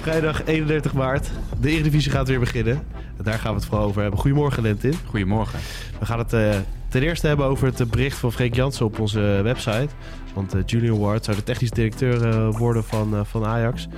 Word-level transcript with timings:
Vrijdag 0.00 0.44
31 0.44 0.92
maart. 0.92 1.30
De 1.60 1.70
Eredivisie 1.70 2.10
gaat 2.10 2.28
weer 2.28 2.38
beginnen. 2.38 2.74
En 3.18 3.24
daar 3.24 3.38
gaan 3.38 3.52
we 3.54 3.58
het 3.58 3.68
vooral 3.68 3.86
over 3.86 4.02
hebben. 4.02 4.20
Goedemorgen, 4.20 4.62
Lentin. 4.62 4.94
Goedemorgen. 5.06 5.58
We 5.98 6.06
gaan 6.06 6.18
het 6.18 6.32
uh, 6.32 6.54
ten 6.88 7.02
eerste 7.02 7.26
hebben 7.26 7.46
over 7.46 7.66
het 7.66 7.90
bericht 7.90 8.18
van 8.18 8.32
Freek 8.32 8.54
Jansen 8.54 8.86
op 8.86 8.98
onze 8.98 9.20
website. 9.20 9.88
Want 10.34 10.54
uh, 10.54 10.62
Julian 10.66 10.98
Ward 10.98 11.24
zou 11.24 11.36
de 11.36 11.42
technisch 11.42 11.70
directeur 11.70 12.26
uh, 12.26 12.56
worden 12.56 12.84
van, 12.84 13.26
van 13.26 13.46
Ajax. 13.46 13.88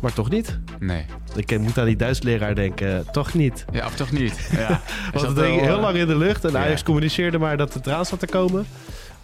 Maar 0.00 0.12
toch 0.12 0.30
niet. 0.30 0.58
Nee. 0.78 1.04
Ik 1.34 1.58
moet 1.58 1.78
aan 1.78 1.86
die 1.86 1.96
Duits 1.96 2.22
leraar 2.22 2.54
denken. 2.54 3.10
Toch 3.12 3.34
niet. 3.34 3.64
Ja, 3.72 3.86
of 3.86 3.94
toch 3.94 4.12
niet. 4.12 4.48
Ja. 4.56 4.80
Want 5.12 5.26
het 5.26 5.46
hing 5.46 5.60
heel 5.60 5.80
lang 5.80 5.96
in 5.96 6.06
de 6.06 6.16
lucht. 6.16 6.44
En 6.44 6.58
Ajax 6.58 6.82
communiceerde 6.82 7.38
maar 7.38 7.56
dat 7.56 7.74
het 7.74 7.86
eraan 7.86 8.04
zat 8.04 8.18
te 8.18 8.26
komen. 8.26 8.66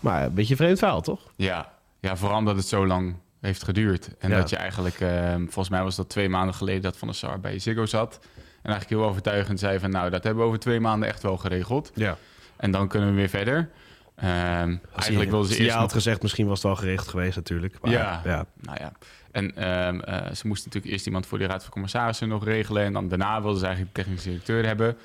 Maar 0.01 0.25
een 0.25 0.35
beetje 0.35 0.57
vreemd 0.57 0.79
verhaal, 0.79 1.01
toch? 1.01 1.21
Ja. 1.37 1.73
ja, 2.01 2.17
vooral 2.17 2.39
omdat 2.39 2.57
het 2.57 2.67
zo 2.67 2.87
lang 2.87 3.15
heeft 3.43 3.65
geduurd. 3.65 4.11
En 4.19 4.31
dat 4.31 4.51
je 4.51 4.57
eigenlijk, 4.57 5.01
uh, 5.01 5.35
volgens 5.35 5.69
mij 5.69 5.83
was 5.83 5.97
dat 5.97 6.09
twee 6.09 6.29
maanden 6.29 6.55
geleden 6.55 6.83
dat 6.83 6.97
Van 6.97 7.09
der 7.09 7.17
Sar 7.17 7.41
bij 7.41 7.59
Ziggo 7.59 7.87
zat. 7.87 8.19
En 8.63 8.71
eigenlijk 8.71 9.01
heel 9.01 9.11
overtuigend 9.11 9.59
zei 9.59 9.79
van 9.79 9.91
nou, 9.91 10.11
dat 10.11 10.25
hebben 10.25 10.43
we 10.43 10.49
over 10.49 10.61
twee 10.61 10.81
maanden 10.81 11.09
echt 11.09 11.23
wel 11.23 11.37
geregeld. 11.37 11.91
Ja. 11.95 12.17
En 12.57 12.71
dan 12.71 12.89
kunnen 12.89 13.09
we 13.09 13.15
weer 13.15 13.29
verder. 13.29 13.71
Um, 14.17 14.81
eigenlijk 14.95 15.31
wilden 15.31 15.49
ze 15.49 15.59
eerst. 15.59 15.73
Ja, 15.73 15.79
had 15.79 15.93
gezegd, 15.93 16.23
misschien 16.23 16.47
was 16.47 16.63
het 16.63 16.71
al 16.71 16.77
geregeld 16.77 17.09
geweest 17.09 17.37
natuurlijk. 17.37 17.77
Maar, 17.81 17.91
ja, 17.91 18.21
ja, 18.25 18.47
nou 18.61 18.79
ja. 18.81 18.93
En 19.31 19.45
um, 19.89 20.03
uh, 20.09 20.31
ze 20.33 20.47
moesten 20.47 20.67
natuurlijk 20.67 20.93
eerst 20.93 21.07
iemand 21.07 21.27
voor 21.27 21.39
de 21.39 21.47
Raad 21.47 21.63
van 21.63 21.73
Commissarissen 21.73 22.29
nog 22.29 22.45
regelen. 22.45 22.85
En 22.85 22.93
dan 22.93 23.09
daarna 23.09 23.41
wilden 23.41 23.59
ze 23.59 23.67
eigenlijk 23.67 23.95
de 23.95 24.03
technische 24.03 24.29
directeur 24.29 24.67
hebben. 24.67 24.97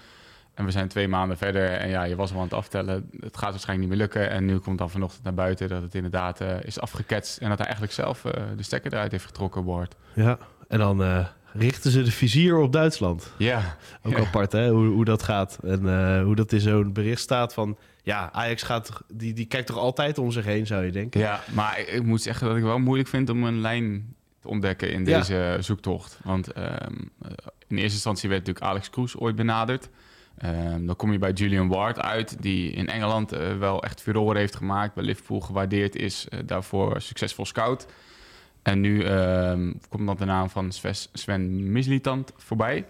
En 0.58 0.66
we 0.66 0.72
zijn 0.72 0.88
twee 0.88 1.08
maanden 1.08 1.38
verder 1.38 1.70
en 1.70 1.90
ja, 1.90 2.04
je 2.04 2.16
was 2.16 2.32
al 2.32 2.38
aan 2.38 2.44
het 2.44 2.54
aftellen. 2.54 3.10
Het 3.20 3.38
gaat 3.38 3.50
waarschijnlijk 3.50 3.90
niet 3.90 3.98
meer 3.98 4.08
lukken. 4.08 4.30
En 4.30 4.46
nu 4.46 4.58
komt 4.58 4.78
dan 4.78 4.90
vanochtend 4.90 5.24
naar 5.24 5.34
buiten 5.34 5.70
dat 5.70 5.82
het 5.82 5.96
inderdaad 5.96 6.42
uh, 6.42 6.64
is 6.64 6.80
afgeketst. 6.80 7.38
En 7.38 7.48
dat 7.48 7.58
hij 7.58 7.66
eigenlijk 7.66 7.96
zelf 7.96 8.26
uh, 8.26 8.32
de 8.56 8.64
stekker 8.64 8.94
eruit 8.94 9.12
heeft 9.12 9.26
getrokken 9.26 9.62
wordt. 9.62 9.96
Ja, 10.14 10.38
en 10.68 10.80
dan 10.80 11.02
uh, 11.02 11.26
richten 11.54 11.92
ze 11.92 12.04
de 12.04 12.12
vizier 12.12 12.58
op 12.58 12.74
Duitsland. 12.74 13.32
Ja. 13.38 13.78
Ook 14.04 14.18
ja. 14.18 14.20
apart 14.20 14.52
hè, 14.52 14.70
hoe, 14.70 14.88
hoe 14.88 15.06
dat 15.06 15.24
gaat. 15.24 15.60
En 15.64 16.22
hoe 16.24 16.36
dat 16.36 16.52
in 16.52 16.60
zo'n 16.60 16.94
bericht 16.94 17.22
staat 17.22 17.54
van... 17.54 17.78
Ja, 18.04 18.30
Ajax 18.32 18.64
gaat, 18.64 18.92
die, 19.14 19.34
die 19.34 19.46
kijkt 19.46 19.68
toch 19.68 19.78
altijd 19.78 20.18
om 20.18 20.32
zich 20.32 20.46
heen, 20.46 20.68
zou 20.68 20.86
je 20.86 20.92
denken? 20.92 21.20
Ja, 21.20 21.42
maar 21.54 21.80
ik, 21.80 21.88
ik 21.88 22.04
moet 22.04 22.22
zeggen 22.22 22.48
dat 22.48 22.58
ik 22.58 22.64
wel 22.64 22.80
moeilijk 22.80 23.10
vind 23.10 23.30
om 23.30 23.44
een 23.44 23.62
lijn 23.62 24.16
te 24.42 24.48
ontdekken 24.48 24.92
in 24.92 25.04
deze 25.04 25.36
ja. 25.36 25.62
zoektocht. 25.62 26.20
Want 26.24 26.58
um, 26.58 27.12
in 27.68 27.78
eerste 27.78 27.94
instantie 27.94 28.30
werd 28.30 28.46
natuurlijk 28.46 28.72
Alex 28.72 28.90
Kroes 28.90 29.18
ooit 29.18 29.36
benaderd. 29.36 29.90
Um, 30.46 30.86
dan 30.86 30.96
kom 30.96 31.12
je 31.12 31.18
bij 31.18 31.32
Julian 31.32 31.68
Ward 31.68 32.00
uit, 32.00 32.42
die 32.42 32.72
in 32.72 32.88
Engeland 32.88 33.34
uh, 33.34 33.58
wel 33.58 33.84
echt 33.84 34.02
furore 34.02 34.40
heeft 34.40 34.56
gemaakt, 34.56 34.94
bij 34.94 35.04
Liverpool 35.04 35.40
gewaardeerd 35.40 35.96
is, 35.96 36.28
uh, 36.30 36.40
daarvoor 36.46 37.02
succesvol 37.02 37.46
scout. 37.46 37.88
En 38.62 38.80
nu 38.80 39.04
uh, 39.04 39.52
komt 39.90 40.06
dan 40.06 40.16
de 40.18 40.26
naam 40.26 40.50
van 40.50 40.72
Sven 41.14 41.72
Mislitant 41.72 42.34
voorbij. 42.36 42.86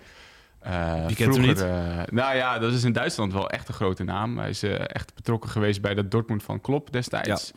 Uh, 0.66 1.06
Wie 1.06 1.16
kent 1.16 1.36
vroeger, 1.36 1.68
hem 1.68 1.98
niet? 1.98 2.12
nou 2.12 2.36
ja, 2.36 2.60
dat 2.60 2.74
is 2.74 2.84
in 2.84 2.94
Duitsland 2.94 3.34
wel 3.34 3.50
echt 3.50 3.68
een 3.68 3.74
grote 3.74 4.04
naam. 4.04 4.38
Hij 4.38 4.50
is 4.50 4.64
echt 4.64 5.16
betrokken 5.16 5.50
geweest 5.50 5.82
bij 5.82 5.94
de 5.94 6.08
Dortmund 6.08 6.44
van 6.44 6.62
Klopp 6.62 6.92
destijds. 6.92 7.52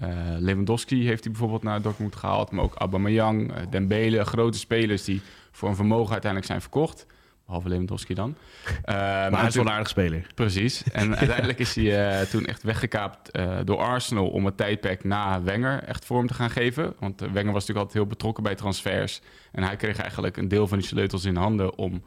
Ja. 0.00 0.36
Lewandowski 0.38 1.06
heeft 1.06 1.22
hij 1.22 1.32
bijvoorbeeld 1.32 1.62
naar 1.62 1.82
Dortmund 1.82 2.16
gehaald, 2.16 2.50
maar 2.50 2.64
ook 2.64 2.74
Aubameyang, 2.74 3.52
Dembele, 3.70 4.24
grote 4.24 4.58
spelers 4.58 5.04
die 5.04 5.22
voor 5.50 5.68
een 5.68 5.76
vermogen 5.76 6.12
uiteindelijk 6.12 6.50
zijn 6.50 6.60
verkocht. 6.60 7.06
Behalve 7.46 7.68
Lewandowski 7.68 8.14
dan. 8.14 8.36
Uh, 8.66 8.72
maar, 8.86 9.30
maar 9.30 9.38
hij 9.40 9.48
is 9.48 9.54
wel 9.54 9.64
een 9.64 9.70
aardig 9.70 9.88
speler. 9.88 10.26
Precies. 10.34 10.82
En 10.82 11.16
uiteindelijk 11.18 11.58
is 11.58 11.74
hij 11.74 12.20
uh, 12.20 12.26
toen 12.26 12.46
echt 12.46 12.62
weggekaapt 12.62 13.38
uh, 13.38 13.58
door 13.64 13.78
Arsenal... 13.78 14.28
om 14.28 14.44
het 14.44 14.56
tijdperk 14.56 15.04
na 15.04 15.42
Wenger 15.42 15.82
echt 15.82 16.04
vorm 16.04 16.26
te 16.26 16.34
gaan 16.34 16.50
geven. 16.50 16.94
Want 16.98 17.20
Wenger 17.20 17.52
was 17.52 17.66
natuurlijk 17.66 17.78
altijd 17.78 17.92
heel 17.92 18.06
betrokken 18.06 18.42
bij 18.42 18.54
transfers. 18.54 19.20
En 19.52 19.62
hij 19.62 19.76
kreeg 19.76 19.98
eigenlijk 19.98 20.36
een 20.36 20.48
deel 20.48 20.68
van 20.68 20.78
die 20.78 20.86
sleutels 20.86 21.24
in 21.24 21.36
handen... 21.36 21.78
om 21.78 22.02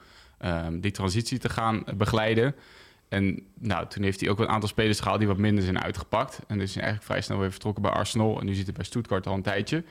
um, 0.46 0.80
die 0.80 0.92
transitie 0.92 1.38
te 1.40 1.50
gaan 1.50 1.84
begeleiden. 1.96 2.56
En 3.10 3.44
nou, 3.60 3.88
toen 3.88 4.04
heeft 4.04 4.20
hij 4.20 4.30
ook 4.30 4.40
een 4.40 4.50
aantal 4.50 4.70
spelers 4.70 5.00
gehaald... 5.00 5.20
die 5.20 5.28
wat 5.28 5.38
minder 5.38 5.64
zijn 5.64 5.82
uitgepakt. 5.82 6.40
En 6.48 6.58
dus 6.58 6.68
is 6.68 6.74
hij 6.74 6.84
eigenlijk 6.84 7.12
vrij 7.12 7.24
snel 7.24 7.40
weer 7.40 7.52
vertrokken 7.52 7.82
bij 7.82 7.92
Arsenal. 7.92 8.40
En 8.40 8.46
nu 8.46 8.54
zit 8.54 8.66
hij 8.66 8.74
bij 8.74 8.86
Stuttgart 8.86 9.28
al 9.28 9.34
een 9.34 9.42
tijdje. 9.42 9.84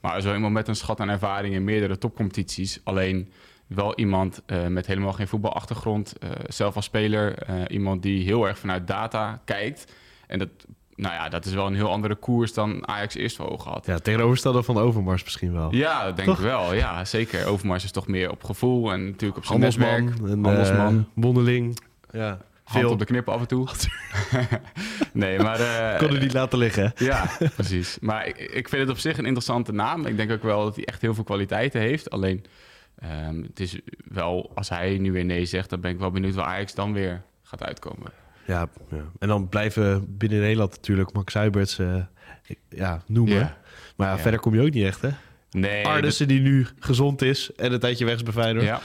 Maar 0.00 0.20
zo 0.20 0.34
iemand 0.34 0.52
met 0.52 0.68
een 0.68 0.76
schat 0.76 1.00
aan 1.00 1.08
ervaring 1.08 1.54
in 1.54 1.64
meerdere 1.64 1.98
topcompetities. 1.98 2.80
Alleen 2.84 3.32
wel 3.74 3.94
iemand 3.94 4.42
uh, 4.46 4.66
met 4.66 4.86
helemaal 4.86 5.12
geen 5.12 5.28
voetbalachtergrond, 5.28 6.14
uh, 6.24 6.30
zelf 6.48 6.76
als 6.76 6.84
speler. 6.84 7.50
Uh, 7.50 7.62
iemand 7.68 8.02
die 8.02 8.24
heel 8.24 8.48
erg 8.48 8.58
vanuit 8.58 8.86
data 8.86 9.40
kijkt. 9.44 9.92
En 10.26 10.38
dat, 10.38 10.48
nou 10.94 11.14
ja, 11.14 11.28
dat 11.28 11.44
is 11.44 11.54
wel 11.54 11.66
een 11.66 11.74
heel 11.74 11.90
andere 11.90 12.14
koers 12.14 12.54
dan 12.54 12.88
Ajax 12.88 13.14
eerst 13.14 13.36
voor 13.36 13.50
ogen 13.50 13.70
had. 13.70 13.86
Ja, 13.86 13.98
tegenovergestelde 13.98 14.62
van 14.62 14.78
Overmars 14.78 15.24
misschien 15.24 15.52
wel. 15.52 15.74
Ja, 15.74 16.04
dat 16.04 16.16
denk 16.16 16.28
toch? 16.28 16.38
ik 16.38 16.44
wel. 16.44 16.74
Ja, 16.74 17.04
zeker. 17.04 17.46
Overmars 17.46 17.84
is 17.84 17.90
toch 17.90 18.06
meer 18.06 18.30
op 18.30 18.44
gevoel 18.44 18.92
en 18.92 19.04
natuurlijk 19.04 19.36
op 19.36 19.44
zijn 19.44 19.60
Handelsman, 19.60 20.04
netwerk. 20.04 20.30
En, 20.30 20.44
Handelsman. 20.44 21.08
Mondeling. 21.14 21.80
Ja. 22.10 22.38
Hand 22.64 22.82
Veel. 22.82 22.92
op 22.92 22.98
de 22.98 23.04
knip 23.04 23.28
af 23.28 23.40
en 23.40 23.46
toe. 23.46 23.68
nee, 25.12 25.38
maar... 25.38 25.60
Uh, 25.60 25.98
Kon 25.98 26.16
u 26.16 26.18
niet 26.18 26.32
laten 26.32 26.58
liggen. 26.58 26.92
ja, 26.96 27.30
precies. 27.54 27.98
Maar 28.00 28.26
ik, 28.26 28.38
ik 28.38 28.68
vind 28.68 28.82
het 28.82 28.90
op 28.90 28.98
zich 28.98 29.18
een 29.18 29.24
interessante 29.24 29.72
naam. 29.72 30.06
Ik 30.06 30.16
denk 30.16 30.30
ook 30.30 30.42
wel 30.42 30.64
dat 30.64 30.76
hij 30.76 30.84
echt 30.84 31.00
heel 31.00 31.14
veel 31.14 31.24
kwaliteiten 31.24 31.80
heeft. 31.80 32.10
Alleen... 32.10 32.44
Um, 33.28 33.42
het 33.42 33.60
is 33.60 33.78
wel, 34.04 34.50
als 34.54 34.68
hij 34.68 34.98
nu 34.98 35.12
weer 35.12 35.24
nee 35.24 35.44
zegt, 35.44 35.70
dan 35.70 35.80
ben 35.80 35.90
ik 35.90 35.98
wel 35.98 36.10
benieuwd 36.10 36.34
waar 36.34 36.46
Ajax 36.46 36.74
dan 36.74 36.92
weer 36.92 37.22
gaat 37.42 37.64
uitkomen. 37.64 38.12
Ja, 38.46 38.68
ja. 38.90 39.04
en 39.18 39.28
dan 39.28 39.48
blijven 39.48 40.16
binnen 40.16 40.40
Nederland 40.40 40.70
natuurlijk 40.70 41.12
Max 41.12 41.34
Huiberts 41.34 41.78
uh, 41.78 42.04
ja, 42.68 43.02
noemen. 43.06 43.38
Ja. 43.38 43.58
Maar 43.96 44.08
ja, 44.08 44.18
verder 44.18 44.40
kom 44.40 44.54
je 44.54 44.60
ook 44.60 44.70
niet 44.70 44.84
echt, 44.84 45.02
hè? 45.02 45.10
Nee. 45.50 45.86
Arnissen 45.86 46.28
die 46.28 46.40
nu 46.40 46.66
gezond 46.78 47.22
is 47.22 47.54
en 47.54 47.72
een 47.72 47.80
tijdje 47.80 48.04
weg 48.04 48.14
is 48.14 48.22
bij 48.22 48.32
Feyenoord. 48.32 48.80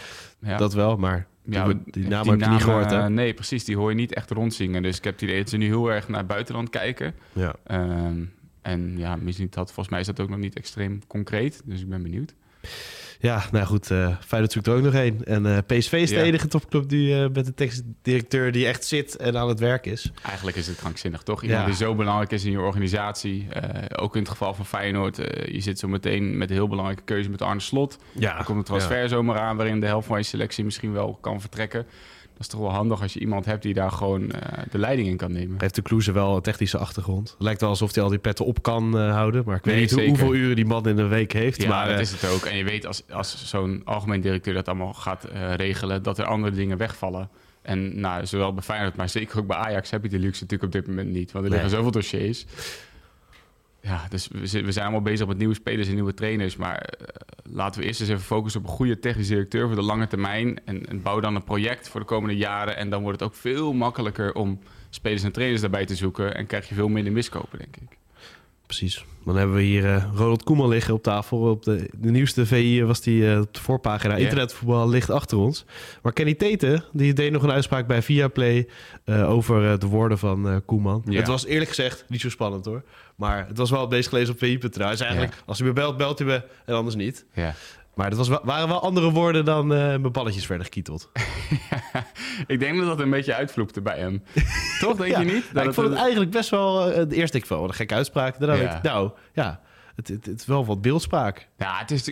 Dat 0.57 0.73
wel, 0.73 0.97
maar 0.97 1.27
ja, 1.43 1.65
die, 1.65 1.81
die 1.85 2.07
naam 2.07 2.23
die 2.23 2.31
heb 2.31 2.41
je 2.41 2.47
niet 2.47 2.63
gehoord, 2.63 2.91
hè? 2.91 3.09
Nee, 3.09 3.33
precies. 3.33 3.65
Die 3.65 3.77
hoor 3.77 3.89
je 3.89 3.95
niet 3.95 4.13
echt 4.13 4.31
rondzingen. 4.31 4.83
Dus 4.83 4.97
ik 4.97 5.03
heb 5.03 5.13
het 5.13 5.21
idee 5.21 5.39
dat 5.39 5.49
ze 5.49 5.57
nu 5.57 5.65
heel 5.65 5.91
erg 5.91 6.07
naar 6.07 6.17
het 6.17 6.27
buitenland 6.27 6.69
kijken. 6.69 7.13
Ja. 7.33 7.55
Um, 7.71 8.33
en 8.61 8.97
ja, 8.97 9.15
misschien 9.15 9.47
dat, 9.49 9.65
volgens 9.65 9.89
mij 9.89 9.99
is 9.99 10.05
dat 10.05 10.19
ook 10.19 10.29
nog 10.29 10.39
niet 10.39 10.55
extreem 10.55 11.01
concreet. 11.07 11.61
Dus 11.65 11.81
ik 11.81 11.89
ben 11.89 12.03
benieuwd. 12.03 12.33
Ja, 13.25 13.43
nou 13.51 13.65
goed, 13.65 13.89
uh, 13.89 14.15
Feyenoord 14.19 14.53
zoekt 14.53 14.67
er 14.67 14.73
ook 14.73 14.81
nog 14.81 14.93
één. 14.93 15.23
En 15.23 15.45
uh, 15.45 15.57
PSV 15.65 15.93
is 15.93 16.09
de 16.09 16.15
ja. 16.15 16.21
enige 16.21 16.47
topclub 16.47 16.89
die 16.89 17.15
uh, 17.15 17.27
met 17.33 17.47
een 17.47 17.53
tekstdirecteur 17.53 18.51
die 18.51 18.67
echt 18.67 18.85
zit 18.85 19.15
en 19.15 19.37
aan 19.37 19.47
het 19.47 19.59
werk 19.59 19.85
is. 19.85 20.11
Eigenlijk 20.23 20.57
is 20.57 20.67
het 20.67 20.77
krankzinnig, 20.77 21.23
toch? 21.23 21.43
Iemand 21.43 21.61
ja. 21.61 21.65
die 21.65 21.75
zo 21.75 21.95
belangrijk 21.95 22.31
is 22.31 22.45
in 22.45 22.51
je 22.51 22.59
organisatie. 22.59 23.47
ook 23.95 24.15
in 24.15 24.21
het 24.21 24.29
geval 24.29 24.53
van 24.53 24.65
Feyenoord. 24.65 25.15
je 25.51 25.59
zit 25.59 25.79
zo 25.79 25.87
meteen 25.87 26.37
met 26.37 26.49
een 26.49 26.55
heel 26.55 26.67
belangrijke 26.67 27.03
keuze 27.03 27.29
met 27.29 27.41
Arne 27.41 27.59
Slot. 27.59 27.97
Ja. 28.11 28.35
Dan 28.35 28.45
komt 28.45 28.59
de 28.59 28.65
transfer 28.65 29.01
ja. 29.01 29.07
zomaar 29.07 29.39
aan 29.39 29.57
waarin 29.57 29.79
de 29.79 29.85
helft 29.85 30.07
van 30.07 30.17
je 30.17 30.23
selectie 30.23 30.63
misschien 30.63 30.93
wel 30.93 31.17
kan 31.21 31.41
vertrekken. 31.41 31.85
Dat 32.35 32.44
is 32.46 32.47
toch 32.47 32.59
wel 32.59 32.72
handig 32.72 33.01
als 33.01 33.13
je 33.13 33.19
iemand 33.19 33.46
hebt 33.46 33.63
die 33.63 33.73
daar 33.73 33.91
gewoon 33.91 34.22
uh, 34.22 34.31
de 34.72 34.78
leiding 34.78 35.07
in 35.07 35.18
kan 35.18 35.31
nemen. 35.31 35.56
Heeft 35.59 35.75
de 35.75 35.81
Kloeze 35.81 36.12
wel 36.12 36.35
een 36.35 36.41
technische 36.41 36.78
achtergrond? 36.78 37.29
Het 37.29 37.41
lijkt 37.41 37.62
wel 37.62 37.69
alsof 37.69 37.94
hij 37.96 38.03
al 38.03 38.09
die 38.09 38.19
petten 38.19 38.46
op 38.46 38.62
kan 38.62 38.97
uh, 38.97 39.13
houden. 39.13 39.44
Maar 39.46 39.56
ik 39.56 39.63
weet 39.63 39.73
nee, 39.73 39.84
niet 39.84 39.91
zeker. 39.91 40.07
hoeveel 40.07 40.35
uren 40.35 40.56
die 40.56 40.66
man 40.66 40.88
in 40.88 40.97
een 40.97 41.09
week 41.09 41.31
heeft. 41.31 41.62
Ja, 41.62 41.69
maar, 41.69 41.85
dat 41.88 41.96
uh, 41.96 42.01
is 42.01 42.12
het 42.12 42.31
ook. 42.31 42.46
En 42.46 42.57
je 42.57 42.63
weet 42.63 42.85
als, 42.85 43.03
als 43.09 43.50
zo'n 43.50 43.81
algemeen 43.85 44.22
directeur 44.22 44.53
dat 44.53 44.68
allemaal 44.68 44.94
gaat 44.94 45.28
regelen... 45.55 46.03
dat 46.03 46.17
er 46.17 46.26
andere 46.26 46.55
dingen 46.55 46.78
wegvallen. 46.78 47.29
En 47.61 47.99
nou, 47.99 48.26
zowel 48.26 48.53
bij 48.53 48.64
Feyenoord, 48.64 48.96
maar 48.96 49.09
zeker 49.09 49.40
ook 49.40 49.47
bij 49.47 49.58
Ajax... 49.58 49.90
heb 49.90 50.03
je 50.03 50.09
die 50.09 50.20
luxe 50.20 50.41
natuurlijk 50.41 50.76
op 50.76 50.81
dit 50.81 50.88
moment 50.88 51.11
niet. 51.11 51.31
Want 51.31 51.46
er 51.46 51.52
liggen 51.52 51.70
nee. 51.70 51.78
zoveel 51.78 51.91
dossiers. 51.91 52.46
Ja, 53.85 54.05
dus 54.09 54.28
we 54.28 54.72
zijn 54.72 54.84
allemaal 54.84 55.02
bezig 55.02 55.28
met 55.28 55.37
nieuwe 55.37 55.53
spelers 55.53 55.87
en 55.87 55.93
nieuwe 55.93 56.14
trainers. 56.14 56.55
Maar 56.55 56.90
uh, 57.02 57.08
laten 57.43 57.82
we 57.82 57.87
eerst 57.87 58.02
eens 58.02 58.09
even 58.09 58.23
focussen 58.23 58.61
op 58.61 58.67
een 58.67 58.73
goede 58.73 58.99
technische 58.99 59.34
directeur 59.34 59.67
voor 59.67 59.76
de 59.76 59.82
lange 59.82 60.08
termijn. 60.08 60.59
En, 60.66 60.85
en, 60.85 61.02
bouw 61.02 61.20
dan 61.20 61.35
een 61.35 61.43
project 61.43 61.90
voor 61.90 61.99
de 61.99 62.05
komende 62.05 62.35
jaren. 62.37 62.78
En 62.78 62.90
dan 62.90 63.02
wordt 63.02 63.20
het 63.20 63.29
ook 63.29 63.35
veel 63.35 63.73
makkelijker 63.73 64.34
om 64.34 64.59
spelers 64.90 65.23
en 65.23 65.32
trainers 65.32 65.61
daarbij 65.61 65.85
te 65.85 65.96
zoeken. 65.96 66.35
En 66.35 66.46
krijg 66.46 66.70
je 66.70 66.76
veel 66.76 66.87
minder 66.87 67.14
miskopen, 67.14 67.58
denk 67.58 67.76
ik. 67.76 67.97
Precies. 68.66 69.06
Dan 69.26 69.35
hebben 69.35 69.56
we 69.56 69.62
hier 69.62 69.84
uh, 69.84 70.03
Ronald 70.16 70.44
Koeman 70.44 70.70
liggen 70.70 70.94
op 70.94 71.03
tafel. 71.03 71.40
Op 71.40 71.64
de, 71.64 71.90
de 71.97 72.12
nieuwste 72.12 72.46
VI 72.46 72.84
was 72.84 73.02
die 73.02 73.22
uh, 73.22 73.40
op 73.40 73.53
de 73.53 73.59
voorpagina. 73.59 74.14
Yeah. 74.14 74.23
Internetvoetbal 74.23 74.90
ligt 74.90 75.09
achter 75.09 75.38
ons. 75.38 75.66
Maar 76.02 76.14
Kenny 76.14 76.34
Tete, 76.34 76.84
die 76.91 77.14
deed 77.14 77.32
nog 77.32 77.44
een 77.44 77.52
uitspraak 77.52 77.88
bij 77.88 78.02
Viaplay 78.02 78.67
uh, 79.06 79.29
over 79.29 79.79
de 79.79 79.88
woorden 79.88 80.17
van 80.17 80.62
Koeman. 80.66 81.02
Yeah. 81.06 81.17
Het 81.17 81.28
was 81.28 81.46
eerlijk 81.46 81.70
gezegd 81.70 82.06
niet 82.08 82.22
zo 82.22 82.29
spannend 82.29 82.66
hoor. 82.66 82.84
Maar 83.16 83.47
het 83.47 83.58
was 83.58 83.70
wel 83.70 83.88
meest 83.88 84.09
gelezen 84.09 84.34
op 84.34 84.40
VI.nl. 84.40 84.85
Hij 84.85 84.96
zei 84.96 85.09
eigenlijk, 85.09 85.34
yeah. 85.34 85.47
als 85.47 85.58
hij 85.58 85.67
me 85.67 85.73
belt, 85.73 85.97
belt 85.97 86.20
hij 86.20 86.28
me 86.28 86.44
en 86.66 86.76
anders 86.76 86.96
niet. 86.96 87.26
Maar 87.95 88.09
dat 88.09 88.27
was, 88.27 88.39
waren 88.43 88.67
wel 88.67 88.81
andere 88.81 89.11
woorden 89.11 89.45
dan 89.45 89.73
eh, 89.73 89.77
mijn 89.79 90.11
balletjes 90.11 90.47
werden 90.47 90.65
gekieteld. 90.65 91.09
ik 92.47 92.59
denk 92.59 92.77
dat 92.77 92.87
dat 92.87 92.99
een 92.99 93.09
beetje 93.09 93.33
uitvloepte 93.35 93.81
bij 93.81 93.97
hem. 93.97 94.23
Toch, 94.79 94.95
denk 94.97 95.09
Ja. 95.11 95.19
je 95.19 95.25
niet? 95.25 95.45
Dat 95.53 95.61
ik 95.61 95.65
het 95.67 95.75
vond 95.75 95.89
het 95.89 95.97
eigenlijk 95.97 96.31
best 96.31 96.49
wel... 96.49 96.91
eh, 96.91 97.09
de 97.09 97.15
eerste 97.15 97.37
ik 97.37 97.45
wat 97.45 97.69
een 97.69 97.73
gekke 97.75 97.93
uitspraak. 97.93 98.39
Daarna 98.39 98.55
Ja. 98.55 98.75
ik, 98.77 98.81
nou, 98.83 99.11
ja, 99.33 99.59
het, 99.95 100.07
het, 100.07 100.25
het 100.25 100.39
is 100.39 100.45
wel 100.45 100.65
wat 100.65 100.81
beeldspraak. 100.81 101.47
Ja, 101.57 101.77
het 101.77 101.91
is... 101.91 102.03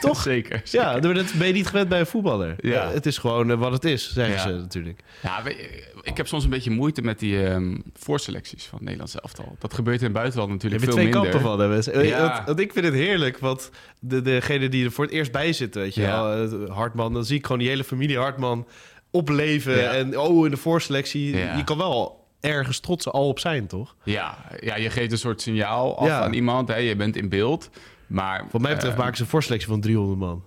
Toch? 0.00 0.22
zeker. 0.22 0.60
zeker. 0.64 0.86
Ja, 0.86 1.00
dat 1.00 1.32
ben 1.38 1.46
je 1.46 1.52
niet 1.52 1.66
gewend 1.66 1.88
bij 1.88 2.00
een 2.00 2.06
voetballer. 2.06 2.56
Ja. 2.60 2.70
Ja. 2.72 2.90
het 2.90 3.06
is 3.06 3.18
gewoon 3.18 3.50
eh, 3.50 3.58
wat 3.58 3.72
het 3.72 3.84
is, 3.84 4.12
zeggen 4.12 4.34
Ja. 4.34 4.40
ze 4.40 4.48
natuurlijk. 4.48 5.00
Ja, 5.22 5.42
je, 5.44 5.92
ik 6.02 6.16
heb 6.16 6.26
soms 6.26 6.44
een 6.44 6.50
beetje 6.50 6.70
moeite 6.70 7.02
met 7.02 7.18
die 7.18 7.44
ehm, 7.46 7.76
voorselecties 7.94 8.64
van 8.64 8.72
het 8.78 8.82
Nederlands 8.82 9.14
elftal. 9.20 9.56
Dat 9.58 9.74
gebeurt 9.74 9.98
in 9.98 10.04
het 10.04 10.12
buitenland 10.12 10.48
Je 10.48 10.54
natuurlijk 10.54 10.82
veel 10.82 10.92
twee 10.92 11.04
minder. 11.04 11.22
kanten 11.30 11.40
van. 11.48 11.60
Hè, 11.60 11.68
mensen. 11.68 12.06
Ja. 12.06 12.20
Want, 12.32 12.46
want 12.46 12.60
ik 12.60 12.72
vind 12.72 12.84
het 12.84 12.94
heerlijk, 12.94 13.38
want 13.38 13.70
de, 14.00 14.22
degene 14.22 14.68
die 14.68 14.84
er 14.84 14.92
voor 14.92 15.04
het 15.04 15.12
eerst 15.14 15.32
bij 15.32 15.52
zitten, 15.52 15.80
weet 15.82 15.94
je 15.94 16.00
wel, 16.00 16.32
eh, 16.32 16.70
Hartman, 16.76 17.12
dan 17.12 17.24
zie 17.24 17.36
ik 17.36 17.42
gewoon 17.46 17.58
die 17.60 17.68
hele 17.68 17.84
familie 17.84 18.18
Hartman 18.18 18.66
opleven. 19.10 19.90
En 19.90 20.18
oh, 20.18 20.44
in 20.44 20.50
de 20.50 20.56
voorselectie, 20.56 21.36
Ja. 21.36 21.56
je 21.56 21.64
kan 21.64 21.78
wel 21.78 22.17
ergens 22.40 22.80
trots 22.80 23.08
al 23.08 23.28
op 23.28 23.38
zijn, 23.38 23.66
toch? 23.66 23.94
Ja, 24.04 24.38
ja, 24.60 24.76
je 24.76 24.90
geeft 24.90 25.12
een 25.12 25.18
soort 25.18 25.40
signaal 25.42 25.98
af 25.98 26.06
Ja. 26.06 26.20
aan 26.20 26.32
iemand. 26.32 26.68
Hè? 26.68 26.76
Je 26.76 26.96
bent 26.96 27.16
in 27.16 27.28
beeld. 27.28 27.70
Maar, 28.06 28.44
Wat 28.50 28.60
mij 28.60 28.72
betreft 28.74 28.94
eh, 28.94 29.00
maken 29.00 29.16
ze 29.16 29.22
een 29.22 29.28
voorselectie 29.28 29.68
van 29.68 29.80
300 29.80 30.18
man. 30.18 30.44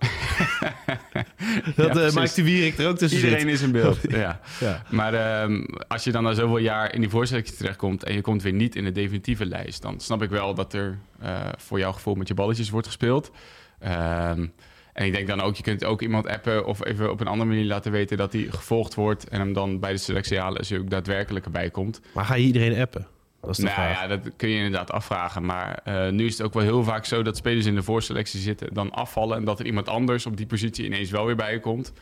dat 1.76 1.96
eh 1.96 2.12
maakt 2.12 2.34
de 2.34 2.42
Wierik 2.42 2.78
er 2.78 2.88
ook 2.88 2.98
tussen 2.98 3.18
Iedereen 3.18 3.40
zit. 3.40 3.50
is 3.50 3.62
in 3.62 3.72
beeld. 3.72 3.98
ja. 4.22 4.40
Ja. 4.60 4.82
Maar 4.90 5.14
ehm, 5.14 5.64
als 5.88 6.04
je 6.04 6.12
dan 6.12 6.22
na 6.22 6.32
zoveel 6.32 6.58
jaar 6.58 6.94
in 6.94 7.00
die 7.00 7.10
voorselectie 7.10 7.56
terechtkomt... 7.56 8.04
en 8.04 8.14
je 8.14 8.20
komt 8.20 8.42
weer 8.42 8.52
niet 8.52 8.76
in 8.76 8.84
de 8.84 8.92
definitieve 8.92 9.46
lijst... 9.46 9.82
dan 9.82 10.00
snap 10.00 10.22
ik 10.22 10.30
wel 10.30 10.54
dat 10.54 10.72
er 10.72 10.98
eh, 11.20 11.40
voor 11.56 11.78
jouw 11.78 11.92
gevoel 11.92 12.14
met 12.14 12.28
je 12.28 12.34
balletjes 12.34 12.70
wordt 12.70 12.86
gespeeld. 12.86 13.30
Ehm, 13.78 14.46
en 14.92 15.06
ik 15.06 15.12
denk 15.12 15.26
dan 15.26 15.40
ook, 15.40 15.56
je 15.56 15.62
kunt 15.62 15.84
ook 15.84 16.02
iemand 16.02 16.26
appen... 16.26 16.66
of 16.66 16.84
even 16.84 17.10
op 17.10 17.20
een 17.20 17.26
andere 17.26 17.48
manier 17.48 17.64
laten 17.64 17.92
weten 17.92 18.16
dat 18.16 18.32
hij 18.32 18.46
gevolgd 18.50 18.94
wordt... 18.94 19.28
en 19.28 19.40
hem 19.40 19.52
dan 19.52 19.80
bij 19.80 19.92
de 19.92 19.98
selectie 19.98 20.38
halen 20.38 20.58
als 20.58 20.68
hij 20.68 20.78
ook 20.78 20.90
daadwerkelijk 20.90 21.44
erbij 21.44 21.70
komt. 21.70 22.00
Maar 22.14 22.24
ga 22.24 22.34
je 22.34 22.44
iedereen 22.44 22.80
appen? 22.80 23.06
Dat 23.40 23.50
is 23.50 23.56
de 23.56 23.62
Nou 23.62 23.74
vraag. 23.74 24.00
ja, 24.00 24.06
dat 24.06 24.30
kun 24.36 24.48
je 24.48 24.56
inderdaad 24.56 24.90
afvragen. 24.90 25.44
Maar 25.44 25.80
eh, 25.84 26.08
nu 26.08 26.26
is 26.26 26.38
het 26.38 26.46
ook 26.46 26.54
wel 26.54 26.62
heel 26.62 26.84
vaak 26.84 27.04
zo 27.04 27.22
dat 27.22 27.36
spelers 27.36 27.66
in 27.66 27.74
de 27.74 27.82
voorselectie 27.82 28.40
zitten, 28.40 28.74
dan 28.74 28.90
afvallen 28.90 29.36
en 29.36 29.44
dat 29.44 29.58
er 29.60 29.66
iemand 29.66 29.88
anders 29.88 30.26
op 30.26 30.36
die 30.36 30.46
positie 30.46 30.84
ineens 30.84 31.10
wel 31.10 31.26
weer 31.26 31.36
bij 31.36 31.60
komt. 31.60 31.92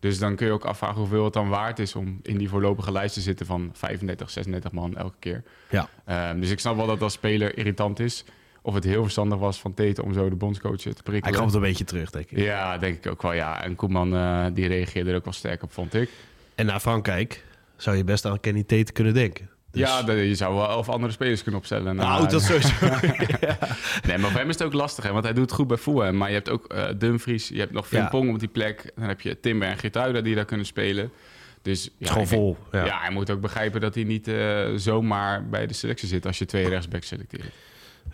Dus 0.00 0.18
dan 0.18 0.36
kun 0.36 0.46
je 0.46 0.52
ook 0.52 0.64
afvragen 0.64 0.98
hoeveel 0.98 1.24
het 1.24 1.32
dan 1.32 1.48
waard 1.48 1.78
is 1.78 1.94
om 1.94 2.20
in 2.22 2.38
die 2.38 2.48
voorlopige 2.48 2.92
lijst 2.92 3.14
te 3.14 3.20
zitten 3.20 3.46
van 3.46 3.70
35, 3.72 4.30
36 4.30 4.72
man 4.72 4.96
elke 4.96 5.16
keer. 5.18 5.42
Ja. 5.70 5.88
Ehm, 6.04 6.40
dus 6.40 6.50
ik 6.50 6.60
snap 6.60 6.76
wel 6.76 6.86
dat 6.86 6.94
dat 6.94 7.02
als 7.02 7.12
speler 7.12 7.58
irritant 7.58 8.00
is. 8.00 8.24
Of 8.62 8.74
het 8.74 8.84
heel 8.84 9.02
verstandig 9.02 9.38
was 9.38 9.60
van 9.60 9.74
Tete 9.74 10.02
om 10.02 10.12
zo 10.12 10.28
de 10.28 10.36
bondscoach 10.36 10.76
te 10.76 10.88
Hij 10.88 11.02
prikkelen. 11.04 11.34
kwam 11.34 11.46
het 11.46 11.54
een 11.54 11.60
beetje 11.60 11.84
terug, 11.84 12.10
denk 12.10 12.30
ik. 12.30 12.38
Ja, 12.38 12.78
denk 12.78 12.96
ik 13.04 13.10
ook 13.12 13.22
wel. 13.22 13.32
Ja, 13.32 13.64
en 13.64 13.74
Koeman 13.76 14.14
eh, 14.16 14.46
die 14.52 14.66
reageerde 14.68 15.10
er 15.10 15.16
ook 15.16 15.24
wel 15.24 15.32
sterk 15.32 15.62
op, 15.62 15.72
vond 15.72 15.94
ik. 15.94 16.10
En 16.54 16.66
na 16.66 16.80
Frankrijk 16.80 17.44
zou 17.76 17.96
je 17.96 18.04
best 18.04 18.24
aan 18.24 18.40
Kenny 18.40 18.62
Tate 18.62 18.92
kunnen 18.92 19.14
denken. 19.14 19.50
Dus- 19.70 19.80
Ja, 19.80 20.12
je 20.12 20.34
zou 20.34 20.54
wel 20.54 20.68
elf 20.68 20.88
andere 20.88 21.12
spelers 21.12 21.42
kunnen 21.42 21.60
opstellen. 21.60 21.96
nou, 21.96 22.28
dat 22.28 22.42
sowieso. 22.42 22.68
Nee, 24.06 24.18
maar 24.18 24.30
voor 24.30 24.40
hem 24.40 24.48
is 24.48 24.58
het 24.58 24.62
ook 24.66 24.72
lastig, 24.72 25.04
hè, 25.04 25.12
want 25.12 25.24
hij 25.24 25.32
doet 25.32 25.44
het 25.44 25.52
goed 25.52 25.66
bij 25.66 25.76
Fulham. 25.76 26.16
Maar 26.16 26.28
je 26.28 26.34
hebt 26.34 26.48
ook 26.48 26.66
eh 26.66 26.88
Dumfries, 26.98 27.48
je 27.48 27.58
hebt 27.58 27.72
nog 27.72 27.90
Ja. 27.90 27.96
Frimpong 27.98 28.32
op 28.32 28.38
die 28.38 28.48
plek. 28.48 28.92
Dan 28.96 29.08
heb 29.08 29.20
je 29.20 29.40
Timber 29.40 29.68
en 29.68 29.78
Geertruida 29.78 30.20
die 30.20 30.34
daar 30.34 30.44
kunnen 30.44 30.66
spelen. 30.66 31.10
Dus 31.62 31.84
ja, 31.84 31.90
is 31.98 32.08
gewoon 32.08 32.26
denk- 32.26 32.40
vol, 32.40 32.56
ja. 32.72 32.98
Hij 33.00 33.10
moet 33.10 33.30
ook 33.30 33.40
begrijpen 33.40 33.80
dat 33.80 33.94
hij 33.94 34.04
niet 34.04 34.28
eh, 34.28 34.66
zomaar 34.76 35.48
bij 35.48 35.66
de 35.66 35.74
selectie 35.74 36.08
zit 36.08 36.26
als 36.26 36.38
je 36.38 36.44
twee 36.46 36.68
rechtsbacks 36.68 37.06
selecteert. 37.08 37.52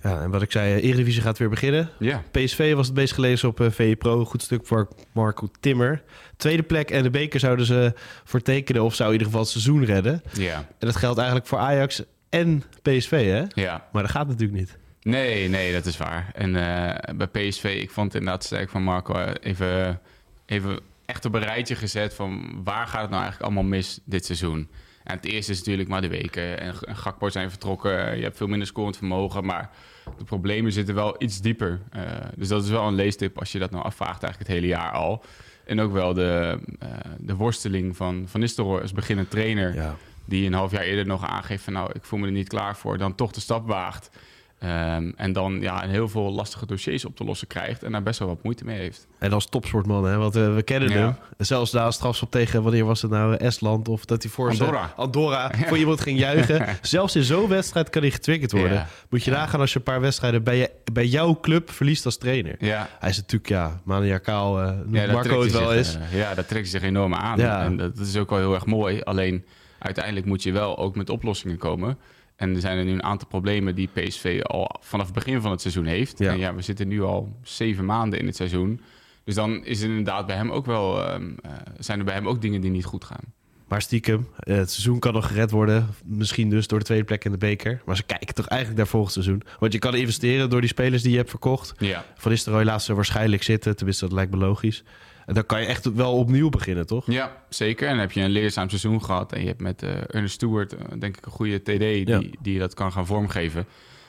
Ja, 0.03 0.21
en 0.23 0.31
wat 0.31 0.43
ik 0.43 0.53
zei, 0.53 0.75
eh, 0.75 0.85
Eredivisie 0.85 1.23
gaat 1.23 1.39
weer 1.39 1.49
beginnen. 1.49 1.91
Ja, 1.99 2.23
PSV 2.31 2.75
was 2.75 2.87
het 2.87 2.97
meest 2.97 3.13
gelezen 3.13 3.49
op 3.49 3.61
eh 3.61 3.71
VE 3.71 3.97
Pro. 3.97 4.25
Goed 4.25 4.43
stuk 4.43 4.67
voor 4.67 4.89
Marco 5.13 5.49
Timmer. 5.61 6.03
Tweede 6.37 6.63
plek 6.63 6.91
en 6.91 7.03
de 7.03 7.11
beker 7.11 7.41
zouden 7.41 7.67
ze 7.67 7.93
voor 8.25 8.43
tekenen... 8.43 8.83
of 8.83 8.95
zou 8.95 9.09
in 9.09 9.13
ieder 9.13 9.27
geval 9.27 9.43
het 9.43 9.53
seizoen 9.53 9.85
redden. 9.85 10.23
ja, 10.33 10.57
En 10.57 10.87
dat 10.87 10.97
geldt 10.97 11.19
eigenlijk 11.19 11.49
voor 11.49 11.59
Ajax 11.59 12.03
en 12.29 12.63
PSV, 12.83 13.11
hè? 13.11 13.63
ja. 13.63 13.89
Maar 13.93 14.03
dat 14.03 14.11
gaat 14.11 14.27
natuurlijk 14.27 14.59
niet. 14.59 14.77
Nee, 15.03 15.49
nee, 15.49 15.73
dat 15.73 15.87
is 15.87 15.97
waar. 15.97 16.31
En 16.35 16.57
eh, 16.57 17.15
bij 17.17 17.27
PSV, 17.27 17.65
ik 17.65 17.91
vond 17.91 18.07
het 18.13 18.21
inderdaad 18.21 18.45
sterk 18.45 18.71
van 18.71 18.83
Marco 18.83 19.25
even, 19.41 20.01
even 20.47 20.81
echt 21.07 21.25
op 21.25 21.35
een 21.35 21.43
rijtje 21.43 21.75
gezet 21.75 22.15
van 22.15 22.61
waar 22.65 22.87
gaat 22.87 23.01
het 23.01 23.11
nou 23.11 23.23
eigenlijk 23.23 23.43
allemaal 23.43 23.71
mis 23.71 24.01
dit 24.05 24.25
seizoen. 24.25 24.69
En 25.07 25.17
het 25.17 25.25
eerste 25.25 25.53
is 25.53 25.59
natuurlijk 25.59 25.89
maar 25.89 26.01
de 26.01 26.09
weken. 26.09 26.61
En, 26.61 26.75
en 26.81 26.97
Gakpo 26.97 27.29
zijn 27.29 27.51
vertrokken. 27.51 28.17
Je 28.17 28.23
hebt 28.23 28.37
veel 28.37 28.47
minder 28.47 28.67
scorend 28.67 28.97
vermogen. 28.97 29.45
Maar 29.45 29.71
de 30.19 30.25
problemen 30.25 30.73
zitten 30.73 30.95
wel 30.95 31.15
iets 31.19 31.41
dieper. 31.41 31.81
Eh, 31.91 32.03
dus 32.37 32.49
dat 32.49 32.65
is 32.65 32.71
wel 32.71 32.87
een 32.87 32.95
leestip 32.95 33.39
als 33.39 33.53
je 33.53 33.59
dat 33.59 33.71
nou 33.71 33.85
afvraagt 33.85 34.23
eigenlijk 34.23 34.39
het 34.51 34.61
hele 34.61 34.67
jaar 34.73 34.93
al. 34.93 35.25
En 35.65 35.81
ook 35.81 35.93
wel 35.93 36.15
de, 36.15 36.59
eh, 36.79 36.89
de 37.19 37.35
worsteling 37.35 37.97
van 37.97 38.25
Van 38.29 38.41
Nistelrooy 38.41 38.81
als 38.81 38.93
beginnend 38.93 39.31
trainer 39.31 39.75
Ja. 39.75 39.97
die 40.25 40.47
een 40.47 40.53
half 40.53 40.71
jaar 40.71 40.83
eerder 40.83 41.07
nog 41.07 41.25
aangeeft 41.25 41.65
van 41.65 41.73
nou, 41.73 41.91
ik 41.93 42.05
voel 42.05 42.19
me 42.19 42.27
er 42.27 42.33
niet 42.33 42.49
klaar 42.49 42.77
voor, 42.77 42.99
dan 42.99 43.15
toch 43.15 43.33
de 43.33 43.41
stap 43.41 43.67
waagt. 43.67 44.11
Ehm, 44.59 45.11
en 45.17 45.33
dan 45.33 45.61
ja, 45.61 45.81
heel 45.89 46.09
veel 46.09 46.33
lastige 46.33 46.67
dossiers 46.67 47.05
op 47.05 47.17
te 47.17 47.25
lossen 47.25 47.47
krijgt 47.47 47.83
en 47.83 47.93
daar 47.93 48.03
best 48.03 48.19
wel 48.19 48.29
wat 48.29 48.43
moeite 48.43 48.65
mee 48.65 48.79
heeft. 48.79 49.07
En 49.19 49.33
als 49.33 49.47
topsportman, 49.49 50.05
hè? 50.05 50.17
Want 50.17 50.37
eh, 50.37 50.55
we 50.55 50.63
kennen 50.63 50.89
Ja. 50.91 50.97
hem. 50.97 51.15
Zelfs 51.39 51.73
na 51.73 51.87
een 51.87 51.93
strafschop 51.93 52.31
tegen, 52.31 52.63
wanneer 52.63 52.85
was 52.85 53.03
het 53.03 53.11
nou? 53.11 53.35
eh, 53.37 53.47
Estland 53.47 53.89
of 53.89 54.05
dat 54.05 54.23
hij 54.23 54.33
voor 54.33 54.51
Andorra. 54.51 54.93
Andorra 54.97 55.51
voor 55.69 55.77
iemand 55.79 56.01
ging 56.01 56.19
juichen. 56.19 56.67
Zelfs 56.83 57.17
in 57.17 57.23
zo'n 57.23 57.49
wedstrijd 57.49 57.91
kan 57.91 58.03
hij 58.03 58.11
getriggerd 58.11 58.53
worden. 58.53 58.73
Ja. 58.73 58.87
Moet 59.11 59.25
je 59.25 59.31
nagaan 59.31 59.61
als 59.61 59.73
je 59.73 59.79
een 59.79 59.85
paar 59.85 60.01
wedstrijden 60.01 60.43
bij, 60.43 60.57
je, 60.57 60.71
bij 60.93 61.07
jouw 61.07 61.41
club 61.41 61.71
verliest 61.71 62.05
als 62.05 62.17
trainer. 62.19 62.55
Ja, 62.59 62.89
Hij 62.99 63.11
is 63.11 63.17
natuurlijk, 63.17 63.49
ja, 63.51 63.81
maniacaal, 63.85 64.55
noemt 64.57 64.95
ja 64.97 65.05
daar 65.07 65.15
Marco 65.15 65.43
het 65.43 65.53
wel 65.53 65.73
is. 65.73 65.99
ja, 66.11 66.35
dat 66.35 66.49
trekt 66.49 66.71
hij 66.71 66.81
zich 66.81 66.89
enorm 66.89 67.15
aan. 67.15 67.39
Ja. 67.39 67.63
En 67.65 67.77
dat, 67.77 67.97
dat 67.97 68.07
is 68.07 68.17
ook 68.17 68.31
wel 68.31 68.39
heel 68.39 68.55
erg 68.55 68.67
mooi. 68.67 69.01
Alleen 69.01 69.45
uiteindelijk 69.79 70.27
moet 70.27 70.43
je 70.43 70.53
wel 70.53 70.79
ook 70.79 70.97
met 70.97 71.11
oplossingen 71.11 71.57
komen. 71.59 71.99
En 72.37 72.55
er 72.55 72.61
zijn 72.61 72.79
er 72.79 72.85
nu 72.85 72.93
een 72.93 73.03
aantal 73.03 73.29
problemen 73.29 73.75
die 73.75 73.89
PSV 73.93 74.41
al 74.43 74.77
vanaf 74.81 75.07
het 75.07 75.15
begin 75.15 75.41
van 75.41 75.51
het 75.51 75.61
seizoen 75.61 75.85
heeft. 75.85 76.19
Ja. 76.19 76.33
En 76.33 76.39
ja, 76.39 76.55
we 76.55 76.63
zitten 76.63 76.89
nu 76.89 77.03
al 77.03 77.37
zeven 77.43 77.85
maanden 77.85 78.19
in 78.19 78.27
het 78.27 78.37
seizoen. 78.37 78.81
Dus 79.25 79.35
dan 79.35 79.65
is 79.65 79.81
er 79.81 79.89
inderdaad 79.89 80.27
bij 80.27 80.37
hem 80.37 80.51
ook 80.51 80.67
wel, 80.67 81.05
ehm, 81.05 81.31
eh, 81.43 81.51
zijn 81.79 81.99
er 81.99 82.05
bij 82.05 82.15
hem 82.15 82.29
ook 82.29 82.41
dingen 82.41 82.61
die 82.61 82.71
niet 82.71 82.85
goed 82.85 83.05
gaan. 83.05 83.35
Maar 83.69 83.83
stiekem, 83.83 84.29
eh, 84.39 84.57
het 84.57 84.71
seizoen 84.71 84.99
kan 84.99 85.13
nog 85.13 85.27
gered 85.27 85.51
worden. 85.51 85.89
Misschien 86.05 86.51
dus 86.51 86.67
door 86.67 86.79
de 86.79 86.85
tweede 86.85 87.05
plek 87.05 87.25
in 87.25 87.31
de 87.31 87.39
beker. 87.39 87.83
Maar 87.85 87.97
ze 87.97 88.03
kijken 88.03 88.35
toch 88.35 88.47
eigenlijk 88.47 88.81
naar 88.81 88.91
volgend 88.91 89.13
seizoen. 89.13 89.43
Want 89.59 89.73
je 89.73 89.79
kan 89.79 89.95
investeren 89.95 90.51
door 90.51 90.61
die 90.61 90.71
spelers 90.71 91.03
die 91.03 91.11
je 91.11 91.17
hebt 91.17 91.31
verkocht. 91.31 91.75
Ja, 91.79 92.05
Van 92.17 92.31
Nistelrooy 92.31 92.65
laat 92.65 92.83
ze 92.83 92.95
waarschijnlijk 92.95 93.43
zitten. 93.43 93.77
Tenminste, 93.77 94.05
dat 94.05 94.15
lijkt 94.15 94.31
me 94.31 94.37
logisch. 94.37 94.85
Dan 95.27 95.47
kan 95.47 95.61
je 95.61 95.67
echt 95.67 95.93
wel 95.95 96.13
opnieuw 96.19 96.49
beginnen, 96.49 96.87
toch? 96.87 97.11
Ja, 97.11 97.43
zeker. 97.49 97.85
En 97.87 97.93
dan 97.93 98.01
heb 98.01 98.13
je 98.13 98.21
een 98.21 98.31
leerzaam 98.31 98.69
seizoen 98.69 99.05
gehad. 99.05 99.33
En 99.33 99.41
je 99.41 99.47
hebt 99.47 99.61
met 99.61 99.83
eh 99.83 99.91
Ernest 100.15 100.35
Stewart, 100.35 100.73
eh, 100.77 100.85
denk 100.99 101.17
ik, 101.17 101.27
een 101.27 101.33
goede 101.33 101.63
TD 101.63 101.79
die, 101.79 102.09
Ja. 102.09 102.21
die 102.43 102.59
dat 102.59 102.75
kan 102.75 102.93
gaan 102.93 103.07
vormgeven. 103.07 103.67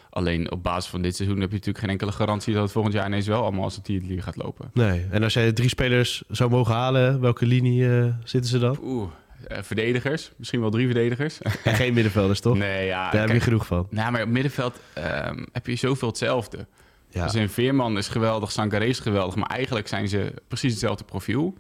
Alleen 0.09 0.51
op 0.51 0.63
basis 0.63 0.89
van 0.89 1.01
dit 1.01 1.15
seizoen 1.15 1.39
heb 1.39 1.49
je 1.49 1.55
natuurlijk 1.55 1.83
geen 1.83 1.89
enkele 1.93 2.11
garantie 2.11 2.53
dat 2.53 2.63
het 2.63 2.71
volgend 2.71 2.93
jaar 2.93 3.05
ineens 3.05 3.27
wel 3.27 3.41
allemaal 3.41 3.63
als 3.63 3.75
het 3.75 3.87
League 3.87 4.21
gaat 4.21 4.35
lopen. 4.35 4.69
Nee. 4.73 5.05
En 5.11 5.23
als 5.23 5.33
jij 5.33 5.51
drie 5.51 5.69
spelers 5.69 6.23
zou 6.27 6.49
mogen 6.49 6.73
halen, 6.73 7.21
welke 7.21 7.45
linie 7.45 7.89
eh, 7.99 8.05
zitten 8.23 8.49
ze 8.49 8.59
dan? 8.59 8.77
Oeh, 8.83 9.09
eh, 9.47 9.57
verdedigers. 9.61 10.31
Misschien 10.37 10.61
wel 10.61 10.69
drie 10.69 10.85
verdedigers. 10.85 11.41
En 11.41 11.73
geen 11.75 11.93
middenvelders, 11.93 12.39
toch? 12.39 12.57
nee, 12.67 12.85
ja. 12.85 13.11
Daar 13.11 13.21
heb 13.21 13.31
je 13.35 13.39
genoeg 13.41 13.65
van. 13.65 13.87
nou, 13.89 14.11
maar 14.11 14.21
op 14.21 14.29
middenveld 14.29 14.79
ehm, 14.93 15.45
heb 15.51 15.67
je 15.67 15.75
zoveel 15.75 16.07
hetzelfde. 16.07 16.67
Ja. 17.09 17.23
Dus 17.23 17.33
een 17.33 17.49
Veerman 17.49 17.97
is 17.97 18.07
geweldig, 18.07 18.51
Sangaré 18.51 18.85
is 18.85 18.99
geweldig. 18.99 19.35
Maar 19.35 19.49
eigenlijk 19.49 19.87
zijn 19.87 20.07
ze 20.07 20.33
precies 20.47 20.71
hetzelfde 20.71 21.03
profiel. 21.03 21.53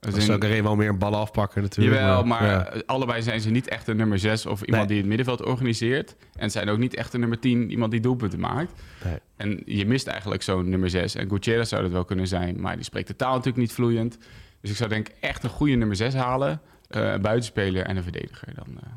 Dus 0.00 0.28
in- 0.28 0.42
een 0.42 0.62
wel 0.62 0.76
meer 0.76 0.88
een 0.88 0.98
ballen 0.98 1.18
afpakken 1.18 1.62
natuurlijk. 1.62 1.96
Jawel, 2.00 2.24
maar 2.24 2.44
ja. 2.44 2.82
allebei 2.86 3.22
zijn 3.22 3.40
ze 3.40 3.50
niet 3.50 3.68
echt 3.68 3.88
een 3.88 3.96
nummer 3.96 4.18
6 4.18 4.46
of 4.46 4.60
iemand 4.62 4.78
Nee. 4.78 4.86
die 4.86 4.96
het 4.98 5.06
middenveld 5.06 5.42
organiseert. 5.42 6.16
En 6.36 6.50
zijn 6.50 6.68
ook 6.68 6.78
niet 6.78 6.94
echt 6.94 7.14
een 7.14 7.20
nummer 7.20 7.38
10, 7.38 7.70
iemand 7.70 7.90
die 7.90 8.00
doelpunten 8.00 8.40
maakt. 8.40 8.72
Nee. 9.04 9.18
En 9.36 9.62
je 9.64 9.86
mist 9.86 10.06
eigenlijk 10.06 10.42
zo'n 10.42 10.68
nummer 10.68 10.90
6. 10.90 11.14
En 11.14 11.28
Gutierrez 11.28 11.68
zou 11.68 11.82
dat 11.82 11.90
wel 11.90 12.04
kunnen 12.04 12.26
zijn, 12.26 12.60
maar 12.60 12.74
die 12.74 12.84
spreekt 12.84 13.08
de 13.08 13.16
taal 13.16 13.30
natuurlijk 13.30 13.56
niet 13.58 13.72
vloeiend. 13.72 14.18
Dus 14.60 14.70
ik 14.70 14.76
zou 14.76 14.88
denk 14.88 15.08
echt 15.20 15.44
een 15.44 15.50
goede 15.50 15.74
nummer 15.74 15.96
6 15.96 16.14
halen. 16.14 16.60
eh, 16.88 17.12
een 17.12 17.22
buitenspeler 17.22 17.84
en 17.84 17.96
een 17.96 18.02
verdediger. 18.02 18.54
Dan, 18.54 18.66
eh. 18.82 18.88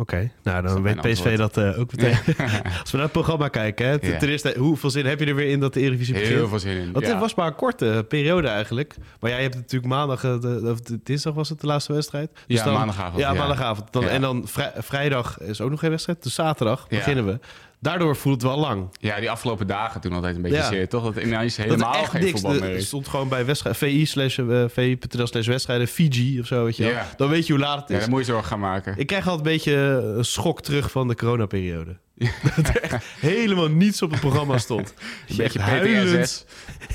Oké, 0.00 0.30
nou 0.42 0.62
dan 0.62 0.82
weet 0.82 1.00
PSV 1.00 1.08
antwoord? 1.26 1.36
dat 1.36 1.56
eh, 1.56 1.78
ook 1.80 1.96
meteen. 1.96 2.16
Als 2.80 2.90
we 2.90 2.96
naar 2.96 3.02
het 3.02 3.12
programma 3.12 3.48
kijken, 3.48 3.86
hè, 3.88 3.98
ten 3.98 4.10
Ja. 4.10 4.18
ten 4.18 4.28
eerste, 4.28 4.54
hoeveel 4.58 4.90
zin 4.90 5.06
heb 5.06 5.20
je 5.20 5.26
er 5.26 5.34
weer 5.34 5.48
in 5.50 5.60
dat 5.60 5.74
de 5.74 5.80
Eredivisie 5.80 6.14
begint? 6.14 6.32
Heel 6.34 6.48
veel 6.48 6.58
zin 6.58 6.76
in. 6.76 6.92
Want 6.92 7.06
het 7.06 7.18
was 7.18 7.34
maar 7.34 7.46
een 7.46 7.54
korte 7.54 8.04
periode 8.08 8.48
eigenlijk. 8.48 8.94
Maar 9.20 9.30
jij 9.30 9.42
hebt 9.42 9.54
natuurlijk 9.54 9.92
maandag, 9.92 10.24
eh, 10.24 10.40
de, 10.40 10.60
of 10.70 10.80
dinsdag 11.02 11.34
was 11.34 11.48
het 11.48 11.60
de 11.60 11.66
laatste 11.66 11.92
wedstrijd. 11.92 12.30
Dus 12.46 12.58
Ja, 12.62 12.72
maandagavond, 12.72 13.18
Ja, 13.20 13.32
maandagavond. 13.32 13.92
Dan. 13.92 14.04
En 14.08 14.20
dan 14.20 14.42
vrij- 14.48 14.72
vrijdag 14.76 15.40
is 15.40 15.60
ook 15.60 15.70
nog 15.70 15.80
geen 15.80 15.90
wedstrijd. 15.90 16.22
Dus 16.22 16.34
zaterdag 16.34 16.88
beginnen 16.88 17.26
we. 17.26 17.38
Daardoor 17.82 18.16
voelt 18.16 18.42
het 18.42 18.50
wel 18.50 18.60
lang. 18.60 18.88
Ja, 19.00 19.20
die 19.20 19.30
afgelopen 19.30 19.66
dagen 19.66 20.00
toen 20.00 20.12
altijd 20.12 20.36
een 20.36 20.42
beetje 20.42 20.56
Ja. 20.56 20.68
zeer, 20.68 20.88
toch? 20.88 21.04
Dat 21.12 21.22
ineens 21.24 21.56
Dat 21.56 21.64
helemaal 21.66 21.94
echt 21.94 22.10
geen 22.10 22.20
niks. 22.20 22.32
voetbal 22.40 22.54
Er 22.54 22.60
meer 22.60 22.76
is. 22.76 22.86
stond 22.86 23.08
gewoon 23.08 23.28
bij 23.28 23.44
wedstrijd 23.44 23.76
VI 23.76 24.06
slash 24.06 24.38
eh, 24.38 24.64
VI.nl 24.68 25.26
slash 25.26 25.46
wedstrijden 25.46 25.86
Fiji 25.88 26.40
of 26.40 26.46
zo, 26.46 26.64
weet 26.64 26.76
je 26.76 26.82
wel. 26.82 26.92
Ja. 26.92 27.06
Dan 27.16 27.28
weet 27.28 27.46
je 27.46 27.52
hoe 27.52 27.62
laat 27.62 27.80
het 27.80 27.88
Ja, 27.88 27.94
is. 27.94 28.00
daar 28.00 28.10
moet 28.10 28.18
je 28.20 28.24
zorgen 28.26 28.48
gaan 28.48 28.60
maken. 28.60 28.94
Ik 28.96 29.06
krijg 29.06 29.28
altijd 29.28 29.46
een 29.46 29.52
beetje 29.52 29.72
een 30.16 30.24
schok 30.24 30.62
terug 30.62 30.90
van 30.90 31.08
de 31.08 31.14
coronaperiode. 31.14 31.96
Dat 32.56 32.68
er 32.68 32.80
echt 32.80 33.04
helemaal 33.20 33.68
niets 33.68 34.02
op 34.02 34.10
het 34.10 34.20
programma 34.20 34.58
stond. 34.58 34.94
Een 35.28 35.36
beetje 35.36 35.60
huilend. 35.60 36.46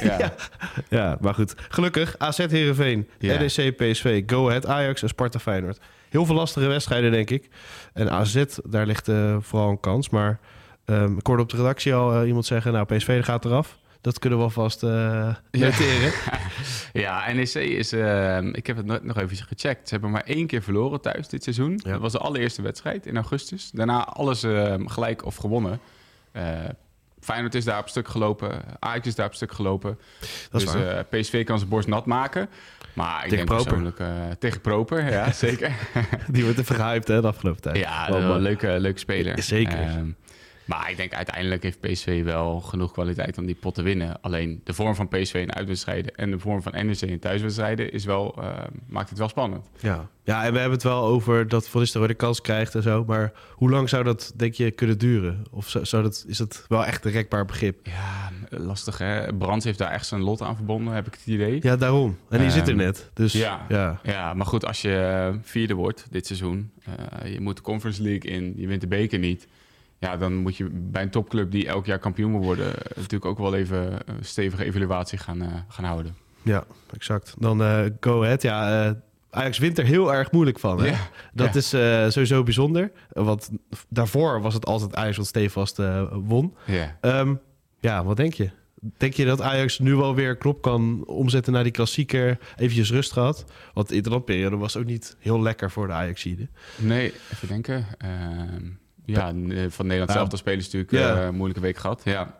Ja. 0.04 0.18
Ja. 0.20 0.34
Ja, 0.89 1.18
maar 1.22 1.34
goed. 1.34 1.54
Gelukkig 1.70 2.15
AZ 2.18 2.38
Heerenveen, 2.38 3.08
Ja. 3.20 3.38
NEC 3.39 3.75
PSV, 3.77 4.24
Go 4.25 4.48
Ahead 4.48 4.65
Ajax 4.65 5.01
en 5.01 5.08
Sparta 5.10 5.39
Feyenoord. 5.39 5.80
Heel 6.10 6.25
veel 6.25 6.36
lastige 6.36 6.68
wedstrijden, 6.68 7.12
denk 7.12 7.30
ik. 7.30 7.50
En 7.94 8.12
AZ, 8.12 8.44
daar 8.63 8.86
ligt 8.86 9.08
eh, 9.08 9.36
vooral 9.39 9.70
een 9.70 9.80
kans. 9.80 10.10
Maar 10.10 10.39
ehm, 10.86 11.18
ik 11.18 11.27
hoorde 11.27 11.42
op 11.44 11.50
de 11.50 11.58
redactie 11.58 11.94
al 11.94 12.13
eh, 12.22 12.27
iemand 12.27 12.46
zeggen... 12.46 12.74
nou, 12.74 12.86
PSV 12.86 13.24
gaat 13.24 13.46
eraf. 13.46 13.77
Dat 14.01 14.20
kunnen 14.20 14.39
we 14.39 14.46
alvast 14.46 14.84
eh 14.84 15.36
noteren. 15.51 16.12
Ja, 16.94 17.32
NEC 17.34 17.54
is... 17.54 17.92
eh, 17.92 18.42
ik 18.51 18.68
heb 18.68 18.77
het 18.77 18.86
net 18.86 19.04
nog 19.04 19.18
even 19.20 19.38
gecheckt. 19.38 19.88
Ze 19.88 19.94
hebben 19.94 20.12
maar 20.12 20.24
één 20.25 20.48
keer 20.48 20.62
verloren 20.62 21.01
thuis 21.01 21.27
dit 21.27 21.44
seizoen. 21.44 21.80
Ja. 21.84 21.92
Dat 21.92 22.01
was 22.01 22.12
de 22.12 22.18
allereerste 22.18 22.62
wedstrijd 22.62 23.06
in 23.06 23.15
augustus. 23.15 23.70
Daarna 23.74 24.06
alles 24.06 24.44
eh, 24.44 24.74
gelijk 24.86 25.25
of 25.25 25.36
gewonnen. 25.36 25.80
Eh 26.32 26.44
Feyenoord 27.20 27.56
is 27.56 27.65
daar 27.65 27.80
op 27.80 27.89
stuk 27.89 28.08
gelopen. 28.08 28.62
Ajax 28.80 29.08
is 29.08 29.15
daar 29.15 29.25
op 29.25 29.34
stuk 29.34 29.51
gelopen. 29.51 30.00
Dat 30.51 30.62
is 30.62 30.72
dus 30.72 30.84
PSV 31.10 31.44
kan 31.46 31.58
zijn 31.58 31.70
borst 31.70 31.88
nat 31.88 32.06
maken. 32.06 32.50
Maar 32.94 33.24
ik 33.24 33.30
Tegen 33.30 33.46
denk 33.46 33.48
Proper. 33.48 33.84
persoonlijk... 33.94 34.39
tegen 34.39 34.62
Proper, 34.62 35.12
ja, 35.12 35.32
zeker. 35.46 35.72
Die 36.27 36.44
wordt 36.44 36.60
even 36.60 36.75
gehyped 36.75 37.08
hè, 37.08 37.22
de 37.22 37.27
afgelopen 37.27 37.62
tijd. 37.62 37.77
Ja, 37.77 38.10
Wel 38.10 38.36
een 38.36 38.42
leuke, 38.42 38.80
leuke 38.80 39.00
speler. 39.00 39.44
Zeker. 39.44 39.80
Ehm, 39.80 40.08
maar 40.66 40.90
ik 40.90 40.98
denk 40.98 41.14
uiteindelijk 41.14 41.64
heeft 41.64 41.80
PSV 41.80 42.24
wel 42.24 42.60
genoeg 42.62 42.92
kwaliteit 42.92 43.38
om 43.38 43.46
die 43.46 43.56
pot 43.56 43.76
te 43.76 43.82
winnen. 43.82 44.22
Alleen 44.22 44.62
de 44.64 44.74
vorm 44.74 44.96
van 44.96 45.08
PSV 45.08 45.34
in 45.34 45.54
uitwedstrijden 45.56 46.16
en 46.16 46.32
de 46.32 46.40
vorm 46.40 46.62
van 46.62 46.72
NEC 46.86 47.02
in 47.02 47.20
thuiswedstrijden 47.20 47.92
is 47.92 48.06
wel, 48.06 48.36
ehm, 48.42 48.72
maakt 48.88 49.10
het 49.10 49.18
wel 49.18 49.30
spannend. 49.30 49.70
Ja. 49.80 50.10
ja, 50.24 50.44
en 50.46 50.52
we 50.52 50.60
hebben 50.60 50.78
het 50.78 50.84
wel 50.88 51.04
over 51.04 51.48
dat 51.48 51.68
Van 51.68 51.80
Nistelrooy 51.82 52.12
de 52.12 52.18
kans 52.18 52.42
krijgt 52.42 52.76
en 52.76 52.82
zo. 52.82 53.04
Maar 53.06 53.32
hoe 53.52 53.70
lang 53.70 53.90
zou 53.90 54.04
dat, 54.04 54.34
denk 54.36 54.54
je, 54.54 54.72
kunnen 54.72 54.98
duren? 54.98 55.44
Of 55.52 55.70
zou, 55.70 55.86
zou 55.86 56.04
dat, 56.04 56.26
is 56.28 56.38
dat 56.38 56.66
wel 56.68 56.86
echt 56.86 57.06
een 57.06 57.12
rekbaar 57.12 57.46
begrip? 57.46 57.86
Ja, 57.86 58.32
lastig 58.50 58.98
hè. 58.98 59.34
Brands 59.34 59.66
heeft 59.66 59.78
daar 59.78 59.92
echt 59.92 60.08
zijn 60.08 60.22
lot 60.22 60.42
aan 60.42 60.56
verbonden, 60.56 60.94
heb 60.94 61.08
ik 61.08 61.14
het 61.14 61.26
idee. 61.26 61.58
Ja, 61.62 61.76
daarom. 61.76 62.18
En 62.30 62.38
die 62.38 62.48
Ehm, 62.48 62.58
zit 62.58 62.68
er 62.68 62.76
net. 62.76 63.10
Dus 63.14 63.34
ja. 63.34 63.66
ja. 63.70 64.00
Ja, 64.04 64.34
maar 64.34 64.46
goed, 64.46 64.66
als 64.66 64.82
je 64.82 64.96
eh, 64.98 65.38
vierde 65.42 65.74
wordt 65.74 66.08
dit 66.10 66.26
seizoen, 66.26 66.72
eh, 66.86 67.34
je 67.34 67.42
moet 67.42 67.56
de 67.56 67.62
Conference 67.62 68.02
League 68.02 68.32
in, 68.32 68.54
je 68.58 68.68
wint 68.68 68.82
de 68.82 68.88
beker 68.88 69.20
niet. 69.20 69.48
Ja, 70.00 70.18
dan 70.18 70.36
moet 70.36 70.58
je 70.58 70.70
bij 70.72 71.02
een 71.02 71.10
topclub 71.10 71.52
die 71.52 71.68
elk 71.68 71.86
jaar 71.86 72.00
kampioen 72.00 72.32
moet 72.32 72.44
worden, 72.44 72.68
eh, 72.68 72.96
natuurlijk 72.96 73.25
ook 73.25 73.38
wel 73.38 73.56
even 73.56 73.94
een 74.06 74.25
stevige 74.25 74.64
evaluatie 74.66 75.18
gaan, 75.18 75.42
eh, 75.42 75.48
gaan 75.68 75.86
houden. 75.86 76.16
Ja, 76.42 76.64
exact. 76.94 77.36
Dan 77.40 77.62
eh, 77.64 77.86
Go 78.00 78.24
Ahead. 78.24 78.42
Ja, 78.42 78.86
eh, 78.86 78.92
Ajax 79.30 79.58
wint 79.58 79.78
er 79.78 79.86
heel 79.86 80.14
erg 80.14 80.32
moeilijk 80.32 80.60
van. 80.60 80.80
Hè? 80.80 80.86
Ja, 80.88 80.98
Dat 81.34 81.56
is 81.56 81.74
eh, 81.74 82.10
sowieso 82.10 82.44
bijzonder. 82.44 82.92
Want 83.10 83.50
daarvoor 83.90 84.42
was 84.42 84.54
het 84.54 84.66
altijd 84.66 84.96
Ajax 84.96 85.18
wat 85.18 85.28
stevast 85.28 85.80
eh, 85.80 86.04
won. 86.12 86.56
Ja. 86.66 86.98
Ehm, 87.02 87.36
ja, 87.80 88.04
wat 88.04 88.18
denk 88.18 88.34
je? 88.34 88.50
Denk 88.98 89.14
je 89.14 89.25
dat 89.25 89.42
Ajax 89.42 89.80
nu 89.80 89.96
wel 89.96 90.16
weer 90.16 90.36
knop 90.38 90.62
kan 90.62 91.04
omzetten 91.06 91.54
naar 91.54 91.64
die 91.64 91.72
klassieker? 91.72 92.38
Eventjes 92.56 92.92
rust 92.92 93.12
gehad. 93.12 93.46
Want 93.74 93.90
de 93.90 93.96
interlandperiode 93.96 94.58
was 94.58 94.78
ook 94.78 94.86
niet 94.86 95.16
heel 95.20 95.42
lekker 95.42 95.72
voor 95.72 95.88
de 95.88 95.94
Ajaxide. 95.94 96.48
Nee, 96.78 97.14
even 97.34 97.48
denken. 97.48 97.86
Ehm, 97.98 98.64
ja, 99.06 99.32
n- 99.32 99.66
van 99.70 99.86
Nederland 99.86 100.10
Ja. 100.12 100.16
zelf 100.18 100.30
de 100.30 100.38
spelers 100.38 100.72
natuurlijk 100.72 101.18
eh, 101.18 101.26
een 101.26 101.36
moeilijke 101.36 101.62
week 101.62 101.78
gehad. 101.78 102.02
Ja. 102.06 102.36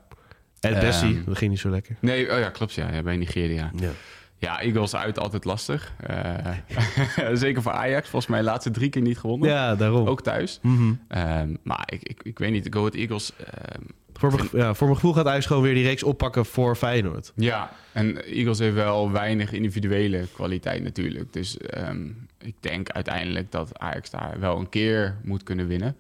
En 0.60 0.72
Ehm, 0.74 0.80
Bessie, 0.80 1.24
dat 1.26 1.38
ging 1.38 1.52
niet 1.52 1.60
zo 1.60 1.70
lekker. 1.70 1.96
Nee, 2.00 2.32
oh 2.34 2.40
ja, 2.40 2.50
klopt 2.50 2.74
ja, 2.74 3.02
bij 3.04 3.18
Nigeria. 3.18 3.72
Ja. 3.76 3.90
Ja, 4.38 4.60
Eagles 4.62 4.96
uit 4.96 5.20
altijd 5.20 5.46
lastig. 5.46 5.94
Eh, 6.08 6.36
zeker 7.34 7.62
voor 7.62 7.72
Ajax. 7.72 8.10
Volgens 8.10 8.32
mij 8.32 8.40
de 8.40 8.46
laatste 8.46 8.72
drie 8.72 8.90
keer 8.90 9.02
niet 9.02 9.18
gewonnen. 9.18 9.50
ja, 9.50 9.76
daarom. 9.76 10.08
Ook 10.08 10.22
thuis. 10.22 10.60
Mhm. 10.62 10.94
Ehm, 11.08 11.56
maar 11.64 11.84
ik, 11.86 12.04
ik, 12.04 12.20
ik 12.24 12.40
weet 12.40 12.52
niet, 12.52 12.68
Go 12.70 12.80
Ahead 12.80 12.94
Eagles... 12.96 13.32
ehm, 13.36 13.82
voor, 14.14 14.48
ja, 14.52 14.74
voor 14.74 14.88
mijn 14.88 15.00
gevoel 15.00 15.14
gaat 15.14 15.26
Ajax 15.28 15.46
gewoon 15.46 15.62
weer 15.64 15.74
die 15.74 15.84
reeks 15.84 16.04
oppakken 16.04 16.46
voor 16.46 16.76
Feyenoord. 16.76 17.32
Ja, 17.36 17.72
en 17.92 18.24
Eagles 18.26 18.60
heeft 18.60 18.74
wel 18.76 19.12
weinig 19.12 19.52
individuele 19.52 20.28
kwaliteit 20.34 20.84
natuurlijk. 20.84 21.34
Dus 21.34 21.58
ehm, 21.58 22.08
ik 22.38 22.56
denk 22.60 22.90
uiteindelijk 22.90 23.52
dat 23.52 23.80
Ajax 23.80 24.10
daar 24.10 24.40
wel 24.40 24.58
een 24.60 24.70
keer 24.70 25.16
moet 25.24 25.44
kunnen 25.44 25.68
winnen. 25.68 25.96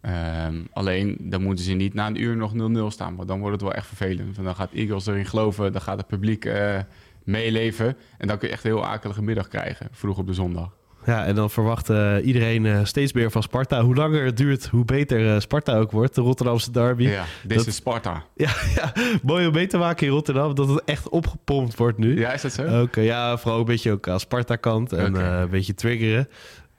Ehm, 0.00 0.54
alleen 0.72 1.16
dan 1.20 1.42
moeten 1.42 1.64
ze 1.64 1.72
niet 1.72 1.94
na 1.94 2.06
een 2.06 2.22
uur 2.22 2.36
nog 2.36 2.52
0-0 2.54 2.90
staan. 2.90 3.16
Want 3.16 3.28
dan 3.28 3.38
wordt 3.38 3.52
het 3.54 3.62
wel 3.62 3.72
echt 3.74 3.86
vervelend. 3.86 4.34
Want 4.34 4.46
dan 4.46 4.56
gaat 4.56 4.72
Eagles 4.72 5.06
erin 5.06 5.26
geloven, 5.26 5.72
dan 5.72 5.80
gaat 5.80 5.98
het 5.98 6.06
publiek 6.06 6.44
eh, 6.44 6.78
meeleven. 7.24 7.96
En 8.18 8.28
dan 8.28 8.38
kun 8.38 8.48
je 8.48 8.54
echt 8.54 8.64
een 8.64 8.70
heel 8.70 8.86
akelige 8.86 9.22
middag 9.22 9.48
krijgen, 9.48 9.88
vroeg 9.92 10.18
op 10.18 10.26
de 10.26 10.34
zondag. 10.34 10.78
Ja, 11.06 11.24
en 11.24 11.34
dan 11.34 11.50
verwacht 11.50 11.90
eh, 11.90 12.16
iedereen 12.22 12.66
eh, 12.66 12.80
steeds 12.84 13.12
meer 13.12 13.30
van 13.30 13.42
Sparta. 13.42 13.82
Hoe 13.82 13.94
langer 13.94 14.24
het 14.24 14.36
duurt, 14.36 14.66
hoe 14.66 14.84
beter 14.84 15.40
Sparta 15.42 15.76
ook 15.76 15.90
wordt. 15.90 16.14
De 16.14 16.20
Rotterdamse 16.20 16.70
derby. 16.70 17.02
Ja, 17.02 17.24
dit 17.42 17.56
Dat- 17.58 17.66
is 17.66 17.74
Sparta. 17.74 18.22
Ja, 18.36 18.50
ja, 18.74 18.92
mooi 19.22 19.46
om 19.46 19.52
mee 19.52 19.66
te 19.66 19.76
maken 19.78 20.06
in 20.06 20.12
Rotterdam. 20.12 20.54
Dat 20.54 20.68
het 20.68 20.82
echt 20.84 21.08
opgepompt 21.08 21.76
wordt 21.76 21.98
nu. 21.98 22.18
Ja, 22.18 22.32
is 22.32 22.42
dat 22.42 22.52
zo? 22.52 22.82
Oké, 22.82 23.00
ja, 23.00 23.38
vooral 23.38 23.58
een 23.60 23.64
beetje 23.66 23.92
ook 23.92 24.08
aan 24.08 24.20
Sparta-kant. 24.20 24.92
En 24.92 25.14
een 25.14 25.50
beetje 25.50 25.74
triggeren. 25.74 26.28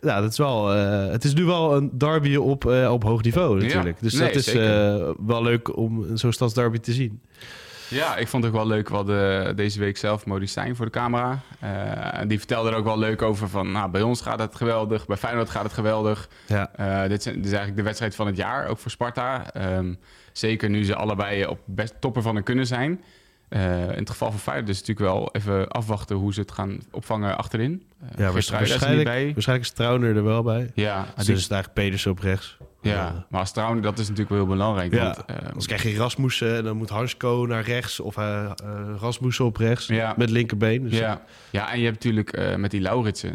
Ja, 0.02 0.22
dat 0.22 0.32
is 0.32 0.38
wel, 0.38 0.74
eh, 0.74 1.12
het 1.12 1.24
is 1.24 1.34
nu 1.34 1.44
wel 1.44 1.76
een 1.76 1.98
derby 1.98 2.36
op, 2.36 2.66
eh, 2.66 2.92
op 2.92 3.04
hoog 3.04 3.22
niveau 3.22 3.62
natuurlijk. 3.62 3.96
Ja, 3.96 4.04
dus 4.04 4.14
nee, 4.14 4.28
dat 4.28 4.36
is 4.36 4.48
eh, 4.48 5.10
wel 5.26 5.44
leuk 5.44 5.78
om 5.78 6.18
zo'n 6.18 6.32
stadsderby 6.32 6.78
te 6.78 6.94
zien. 6.94 7.22
Ja, 7.88 8.16
ik 8.16 8.28
vond 8.28 8.44
het 8.44 8.54
ook 8.54 8.60
wel 8.60 8.68
leuk. 8.68 8.88
Hadden 8.88 9.56
deze 9.56 9.80
week 9.80 9.98
zelf 9.98 10.26
Maurice 10.26 10.52
Stijn 10.52 10.76
voor 10.76 10.86
de 10.86 10.92
camera. 10.92 11.40
Die 12.28 12.38
vertelde 12.38 12.70
er 12.70 12.76
ook 12.76 12.86
wel 12.86 13.00
leuk 13.00 13.22
over 13.22 13.50
van... 13.50 13.72
Nou, 13.72 13.92
bij 13.92 14.02
ons 14.02 14.22
gaat 14.22 14.40
het 14.40 14.56
geweldig, 14.56 15.06
bij 15.06 15.18
Feyenoord 15.18 15.50
gaat 15.50 15.64
het 15.64 15.74
geweldig. 15.74 16.30
Ja, 16.46 16.70
dit, 17.08 17.24
zijn, 17.24 17.36
dit 17.36 17.46
is 17.46 17.52
eigenlijk 17.52 17.78
de 17.78 17.84
wedstrijd 17.84 18.16
van 18.16 18.28
het 18.28 18.38
jaar, 18.38 18.68
ook 18.68 18.78
voor 18.78 18.92
Sparta. 18.92 19.54
Ehm, 19.54 19.94
zeker 20.34 20.70
nu 20.70 20.84
ze 20.86 20.96
allebei 20.96 21.46
op 21.46 21.60
best 21.66 21.96
toppen 22.00 22.24
van 22.24 22.36
hun 22.36 22.44
kunnen 22.44 22.68
zijn. 22.68 23.02
Eh, 23.52 23.82
in 23.82 23.98
het 23.98 24.10
geval 24.10 24.32
van 24.32 24.40
Feyenoord 24.40 24.70
is 24.70 24.78
het 24.78 24.88
natuurlijk 24.88 25.16
wel 25.16 25.30
even 25.32 25.68
afwachten... 25.68 26.16
hoe 26.16 26.34
ze 26.34 26.40
het 26.40 26.52
gaan 26.52 26.80
opvangen 26.92 27.38
achterin. 27.38 27.84
Uh, 28.04 28.10
ja 28.18 28.32
waarschijnlijk, 28.32 28.80
waarschijnlijk 29.34 29.62
is 29.68 29.72
Trauner 29.72 30.16
er 30.16 30.24
wel 30.24 30.44
bij. 30.44 30.72
Ja, 30.74 31.06
Dus 31.16 31.26
die- 31.26 31.36
is 31.36 31.44
het 31.44 31.52
eigenlijk 31.52 31.82
Pedersen 31.84 32.12
op 32.12 32.20
rechts. 32.20 32.58
ja, 32.82 33.26
maar 33.30 33.40
als 33.40 33.54
dat 33.54 33.66
is 33.76 33.82
natuurlijk 33.82 34.30
wel 34.30 34.38
heel 34.38 34.48
belangrijk. 34.48 34.94
Ja, 34.94 35.04
want, 35.04 35.26
Anders 35.48 35.66
krijg 35.66 35.84
je 35.84 35.96
Rasmussen 35.98 36.56
en 36.58 36.64
dan 36.64 36.78
moet 36.78 36.90
Hansko 36.90 37.46
naar 37.48 37.64
rechts. 37.64 38.00
Of 38.00 38.16
Rasmussen 39.00 39.46
op 39.46 39.58
rechts 39.58 39.88
Ja. 39.88 40.14
met 40.18 40.30
linkerbeen. 40.30 40.84
Dus 40.90 40.98
Ja. 41.00 41.22
ja, 41.50 41.72
en 41.72 41.80
je 41.80 41.86
hebt 41.86 42.04
natuurlijk 42.04 42.58
met 42.58 42.72
die 42.72 42.82
Lauritsen 42.82 43.30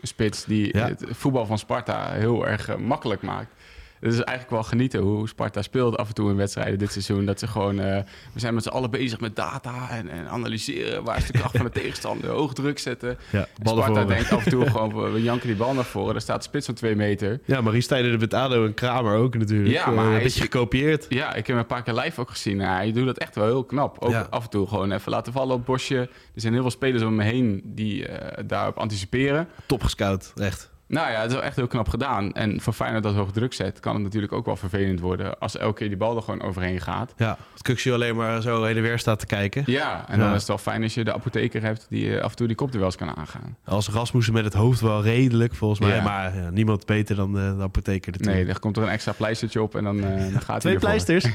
een 0.00 0.06
spits 0.08 0.44
die 0.44 0.76
het 0.78 1.04
voetbal 1.10 1.46
van 1.46 1.58
Sparta 1.58 2.10
heel 2.12 2.46
erg 2.46 2.76
makkelijk 2.78 3.22
maakt. 3.22 3.54
Het 4.00 4.12
is 4.12 4.18
eigenlijk 4.18 4.50
wel 4.50 4.62
genieten 4.62 5.00
hoe 5.00 5.28
Sparta 5.28 5.62
speelt 5.62 5.96
af 5.96 6.08
en 6.08 6.14
toe 6.14 6.30
in 6.30 6.36
wedstrijden 6.36 6.78
dit 6.78 6.92
seizoen. 6.92 7.24
Dat 7.24 7.38
ze 7.38 7.46
gewoon, 7.46 7.80
eh, 7.80 7.96
we 8.32 8.40
zijn 8.40 8.54
met 8.54 8.62
z'n 8.62 8.68
allen 8.68 8.90
bezig 8.90 9.20
met 9.20 9.36
data 9.36 9.90
en, 9.90 10.08
en 10.08 10.28
analyseren. 10.28 11.04
Waar 11.04 11.16
is 11.16 11.26
de 11.26 11.32
kracht 11.32 11.56
van 11.56 11.66
de 11.66 11.72
tegenstander? 11.80 12.30
Hoog 12.30 12.52
druk 12.54 12.78
zetten. 12.78 13.18
ja, 13.32 13.46
Sparta 13.62 13.94
voor. 14.00 14.06
denkt 14.06 14.32
af 14.32 14.44
en 14.44 14.50
toe 14.50 14.66
gewoon, 14.70 15.12
we 15.12 15.22
janken 15.22 15.46
die 15.46 15.56
bal 15.56 15.74
naar 15.74 15.84
voren. 15.84 16.12
Daar 16.12 16.22
staat 16.22 16.36
de 16.42 16.48
spits 16.48 16.66
van 16.66 16.74
twee 16.74 16.96
meter. 16.96 17.40
Ja, 17.44 17.60
Marie 17.60 17.80
Stijnen 17.80 18.18
met 18.18 18.34
ADO 18.34 18.64
en 18.66 18.74
Kramer 18.74 19.14
ook 19.16 19.36
natuurlijk. 19.38 19.74
Ja, 19.74 19.90
maar 19.90 20.06
Eh, 20.08 20.12
een 20.16 20.22
beetje 20.22 20.40
gekopieerd. 20.40 21.06
Ja, 21.08 21.28
ik 21.28 21.34
heb 21.36 21.46
hem 21.46 21.56
een 21.58 21.66
paar 21.66 21.82
keer 21.82 21.94
live 21.94 22.20
ook 22.20 22.30
gezien. 22.30 22.60
Hij 22.60 22.92
doet 22.92 23.06
dat 23.06 23.18
echt 23.18 23.34
wel 23.34 23.44
heel 23.46 23.64
knap. 23.64 23.96
Ook 23.98 24.10
Ja. 24.10 24.26
af 24.30 24.44
en 24.44 24.50
toe 24.50 24.66
gewoon 24.66 24.92
even 24.92 25.10
laten 25.10 25.32
vallen 25.32 25.50
op 25.52 25.56
het 25.58 25.66
bosje. 25.66 25.96
Er 26.34 26.40
zijn 26.40 26.52
heel 26.52 26.62
veel 26.62 26.70
spelers 26.70 27.02
om 27.02 27.14
me 27.14 27.24
heen 27.24 27.62
die 27.64 28.06
eh, 28.06 28.44
daarop 28.46 28.76
anticiperen. 28.78 29.48
Top 29.66 29.82
gescout, 29.82 30.32
echt. 30.36 30.70
Nou 30.90 31.10
ja, 31.10 31.20
het 31.20 31.30
is 31.30 31.36
wel 31.36 31.44
echt 31.44 31.56
heel 31.56 31.66
knap 31.66 31.88
gedaan. 31.88 32.32
En 32.32 32.60
voor 32.60 32.72
Feyenoord 32.72 33.02
dat 33.02 33.14
hoog 33.14 33.32
druk 33.32 33.52
zet, 33.52 33.80
kan 33.80 33.94
het 33.94 34.02
natuurlijk 34.02 34.32
ook 34.32 34.46
wel 34.46 34.56
vervelend 34.56 35.00
worden... 35.00 35.38
als 35.38 35.56
elke 35.56 35.78
keer 35.78 35.88
die 35.88 35.96
bal 35.96 36.16
er 36.16 36.22
gewoon 36.22 36.42
overheen 36.42 36.80
gaat. 36.80 37.14
Ja, 37.16 37.36
het 37.52 37.62
Kuksje 37.62 37.92
alleen 37.92 38.16
maar 38.16 38.42
zo 38.42 38.64
heen 38.64 38.76
en 38.76 38.82
weer 38.82 38.98
staat 38.98 39.18
te 39.18 39.26
kijken. 39.26 39.62
Ja, 39.66 40.04
en 40.08 40.18
dan 40.18 40.28
is 40.28 40.38
het 40.38 40.48
wel 40.48 40.58
fijn 40.58 40.82
als 40.82 40.94
je 40.94 41.04
de 41.04 41.12
apotheker 41.12 41.62
hebt... 41.62 41.86
die 41.88 42.16
eh, 42.16 42.22
af 42.22 42.30
en 42.30 42.36
toe 42.36 42.46
die 42.46 42.56
kop 42.56 42.70
er 42.72 42.76
wel 42.76 42.86
eens 42.86 42.96
kan 42.96 43.16
aangaan. 43.16 43.56
Als 43.64 43.88
Rasmussen 43.88 44.34
met 44.34 44.44
het 44.44 44.54
hoofd 44.54 44.80
wel 44.80 45.02
redelijk, 45.02 45.54
volgens 45.54 45.80
mij. 45.80 45.94
Ja. 45.94 46.02
Maar 46.02 46.36
ja, 46.36 46.50
niemand 46.50 46.86
beter 46.86 47.16
dan 47.16 47.32
de, 47.32 47.54
de 47.56 47.62
apotheker 47.62 48.12
natuurlijk. 48.12 48.44
Nee, 48.44 48.54
er 48.54 48.60
komt 48.60 48.76
er 48.76 48.82
een 48.82 48.88
extra 48.88 49.12
pleistertje 49.12 49.62
op 49.62 49.74
en 49.74 49.84
dan, 49.84 50.04
eh, 50.04 50.32
dan 50.32 50.40
gaat 50.40 50.60
Twee 50.60 50.78
pleisters. 50.78 51.26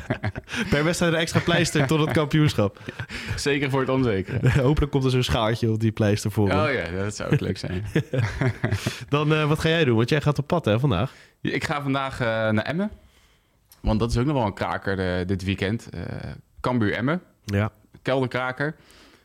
per 0.70 0.84
wedstrijd 0.84 1.12
een 1.12 1.18
extra 1.18 1.40
pleister 1.40 1.86
tot 1.86 2.00
het 2.00 2.10
kampioenschap. 2.10 2.78
Zeker 3.36 3.70
voor 3.70 3.80
het 3.80 3.88
onzekere. 3.88 4.50
Hopelijk 4.62 4.92
komt 4.92 5.04
er 5.04 5.10
zo'n 5.10 5.22
schaaltje 5.22 5.70
op 5.70 5.80
die 5.80 5.92
pleister 5.92 6.30
voor. 6.30 6.50
Oh 6.52 6.72
ja, 6.72 7.02
dat 7.02 7.16
zou 7.16 7.32
ook 7.32 7.40
leuk 7.40 7.58
zijn. 7.58 7.84
Dan, 9.08 9.34
eh, 9.34 9.48
wat 9.48 9.58
ga 9.58 9.68
jij 9.68 9.84
doen? 9.84 9.96
Want 9.96 10.08
jij 10.08 10.20
gaat 10.20 10.38
op 10.38 10.46
pad 10.46 10.64
hè, 10.64 10.80
vandaag. 10.80 11.12
Ik 11.40 11.64
ga 11.64 11.82
vandaag 11.82 12.20
eh, 12.20 12.26
naar 12.26 12.64
Emmen. 12.64 12.90
Want 13.80 14.00
dat 14.00 14.10
is 14.10 14.16
ook 14.16 14.26
nog 14.26 14.34
wel 14.34 14.46
een 14.46 14.54
kraker 14.54 15.26
dit 15.26 15.44
weekend. 15.44 15.88
Eh 15.90 16.00
Cambuur 16.60 16.92
Emmen. 16.92 17.22
Ja. 17.44 17.70
kelderkraker. 18.02 18.74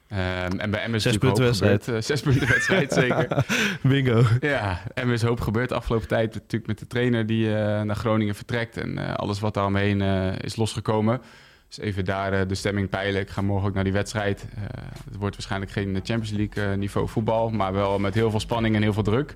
Ehm, 0.08 0.60
en 0.60 0.72
bij 0.72 0.82
Emmen 0.82 0.96
is 0.96 1.04
Zes 1.04 1.18
punten 1.18 1.44
wedstrijd. 1.44 1.90
zes 2.00 2.22
punten 2.22 2.48
wedstrijd, 2.54 2.94
zeker. 2.94 3.46
Bingo. 3.82 4.24
Ja, 4.40 4.82
Emmen 4.94 5.16
is 5.16 5.22
hoop 5.22 5.42
gebeurd 5.42 5.70
de 5.70 5.76
afgelopen 5.76 6.08
tijd. 6.08 6.34
Natuurlijk 6.34 6.68
met 6.68 6.80
de 6.80 6.88
trainer 6.88 7.26
die 7.26 7.50
naar 7.84 7.96
Groningen 7.96 8.36
vertrekt. 8.36 8.78
En 8.78 9.18
alles 9.18 9.40
wat 9.40 9.54
daaromheen 9.54 10.02
is 10.42 10.56
losgekomen. 10.56 11.22
Dus 11.68 11.80
even 11.80 12.06
daar 12.06 12.34
eh, 12.34 12.48
de 12.48 12.56
stemming 12.56 12.90
peilen. 12.90 13.22
Ik 13.22 13.30
ga 13.30 13.42
morgen 13.42 13.68
ook 13.68 13.74
naar 13.74 13.84
die 13.84 13.94
wedstrijd. 13.94 14.46
Eh, 14.56 14.62
het 15.06 15.16
wordt 15.16 15.36
waarschijnlijk 15.36 15.72
geen 15.72 15.94
Champions 15.94 16.32
League 16.32 16.64
eh, 16.72 16.78
niveau 16.78 17.08
voetbal. 17.08 17.50
Maar 17.50 17.74
wel 17.74 18.00
met 18.00 18.14
heel 18.14 18.30
veel 18.30 18.40
spanning 18.40 18.76
en 18.76 18.82
heel 18.82 18.94
veel 18.94 19.04
druk. 19.04 19.36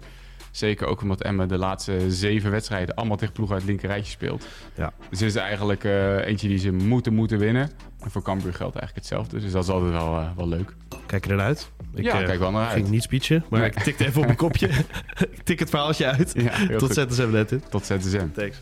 Zeker 0.52 0.88
ook 0.88 1.02
omdat 1.02 1.22
Emmen 1.22 1.48
de 1.48 1.58
laatste 1.58 2.12
zeven 2.12 2.52
wedstrijden 2.52 2.96
allemaal 2.96 3.18
tegen 3.18 3.34
ploegen 3.34 3.56
uit 3.56 3.64
het 3.64 3.72
linkerrijtje 3.72 4.12
speelt. 4.12 4.48
Ja. 4.76 4.94
Dus 5.10 5.20
het 5.20 5.30
is 5.30 5.36
eigenlijk 5.36 5.84
eentje 6.26 6.48
die 6.48 6.58
ze 6.58 6.72
moeten, 6.72 7.14
moeten 7.14 7.38
winnen. 7.38 7.72
En 8.00 8.12
voor 8.12 8.22
Cambuur 8.22 8.54
geldt 8.54 8.76
eigenlijk 8.76 8.96
hetzelfde. 8.96 9.40
Dus 9.40 9.52
dat 9.52 9.64
is 9.64 9.70
altijd 9.70 9.92
wel, 9.92 10.30
wel 10.36 10.48
leuk. 10.48 10.74
Kijk 11.06 11.26
er 11.26 11.36
naar 11.36 11.46
uit. 11.46 11.72
Ik 11.94 12.04
ja, 12.04 12.24
kijk 12.24 12.40
wel 12.40 12.52
naar 12.52 12.66
uit. 12.66 12.74
ging 12.74 12.90
niet 12.90 13.04
speechen, 13.04 13.46
maar 13.50 13.60
Nee. 13.60 13.70
ik 13.70 13.80
tikte 13.80 14.06
even 14.06 14.20
op 14.20 14.26
mijn 14.26 14.38
kopje. 14.38 14.68
ik 15.32 15.44
tik 15.44 15.60
het 15.60 15.70
verhaaltje 15.70 16.06
uit. 16.06 16.34
Ja, 16.36 16.78
Tot 16.78 16.98
goed. 16.98 17.14
ZSM 17.14 17.30
net 17.30 17.52
in. 17.52 17.64
Tot 17.70 17.86
ZSM. 17.86 18.28
Thanks. 18.34 18.62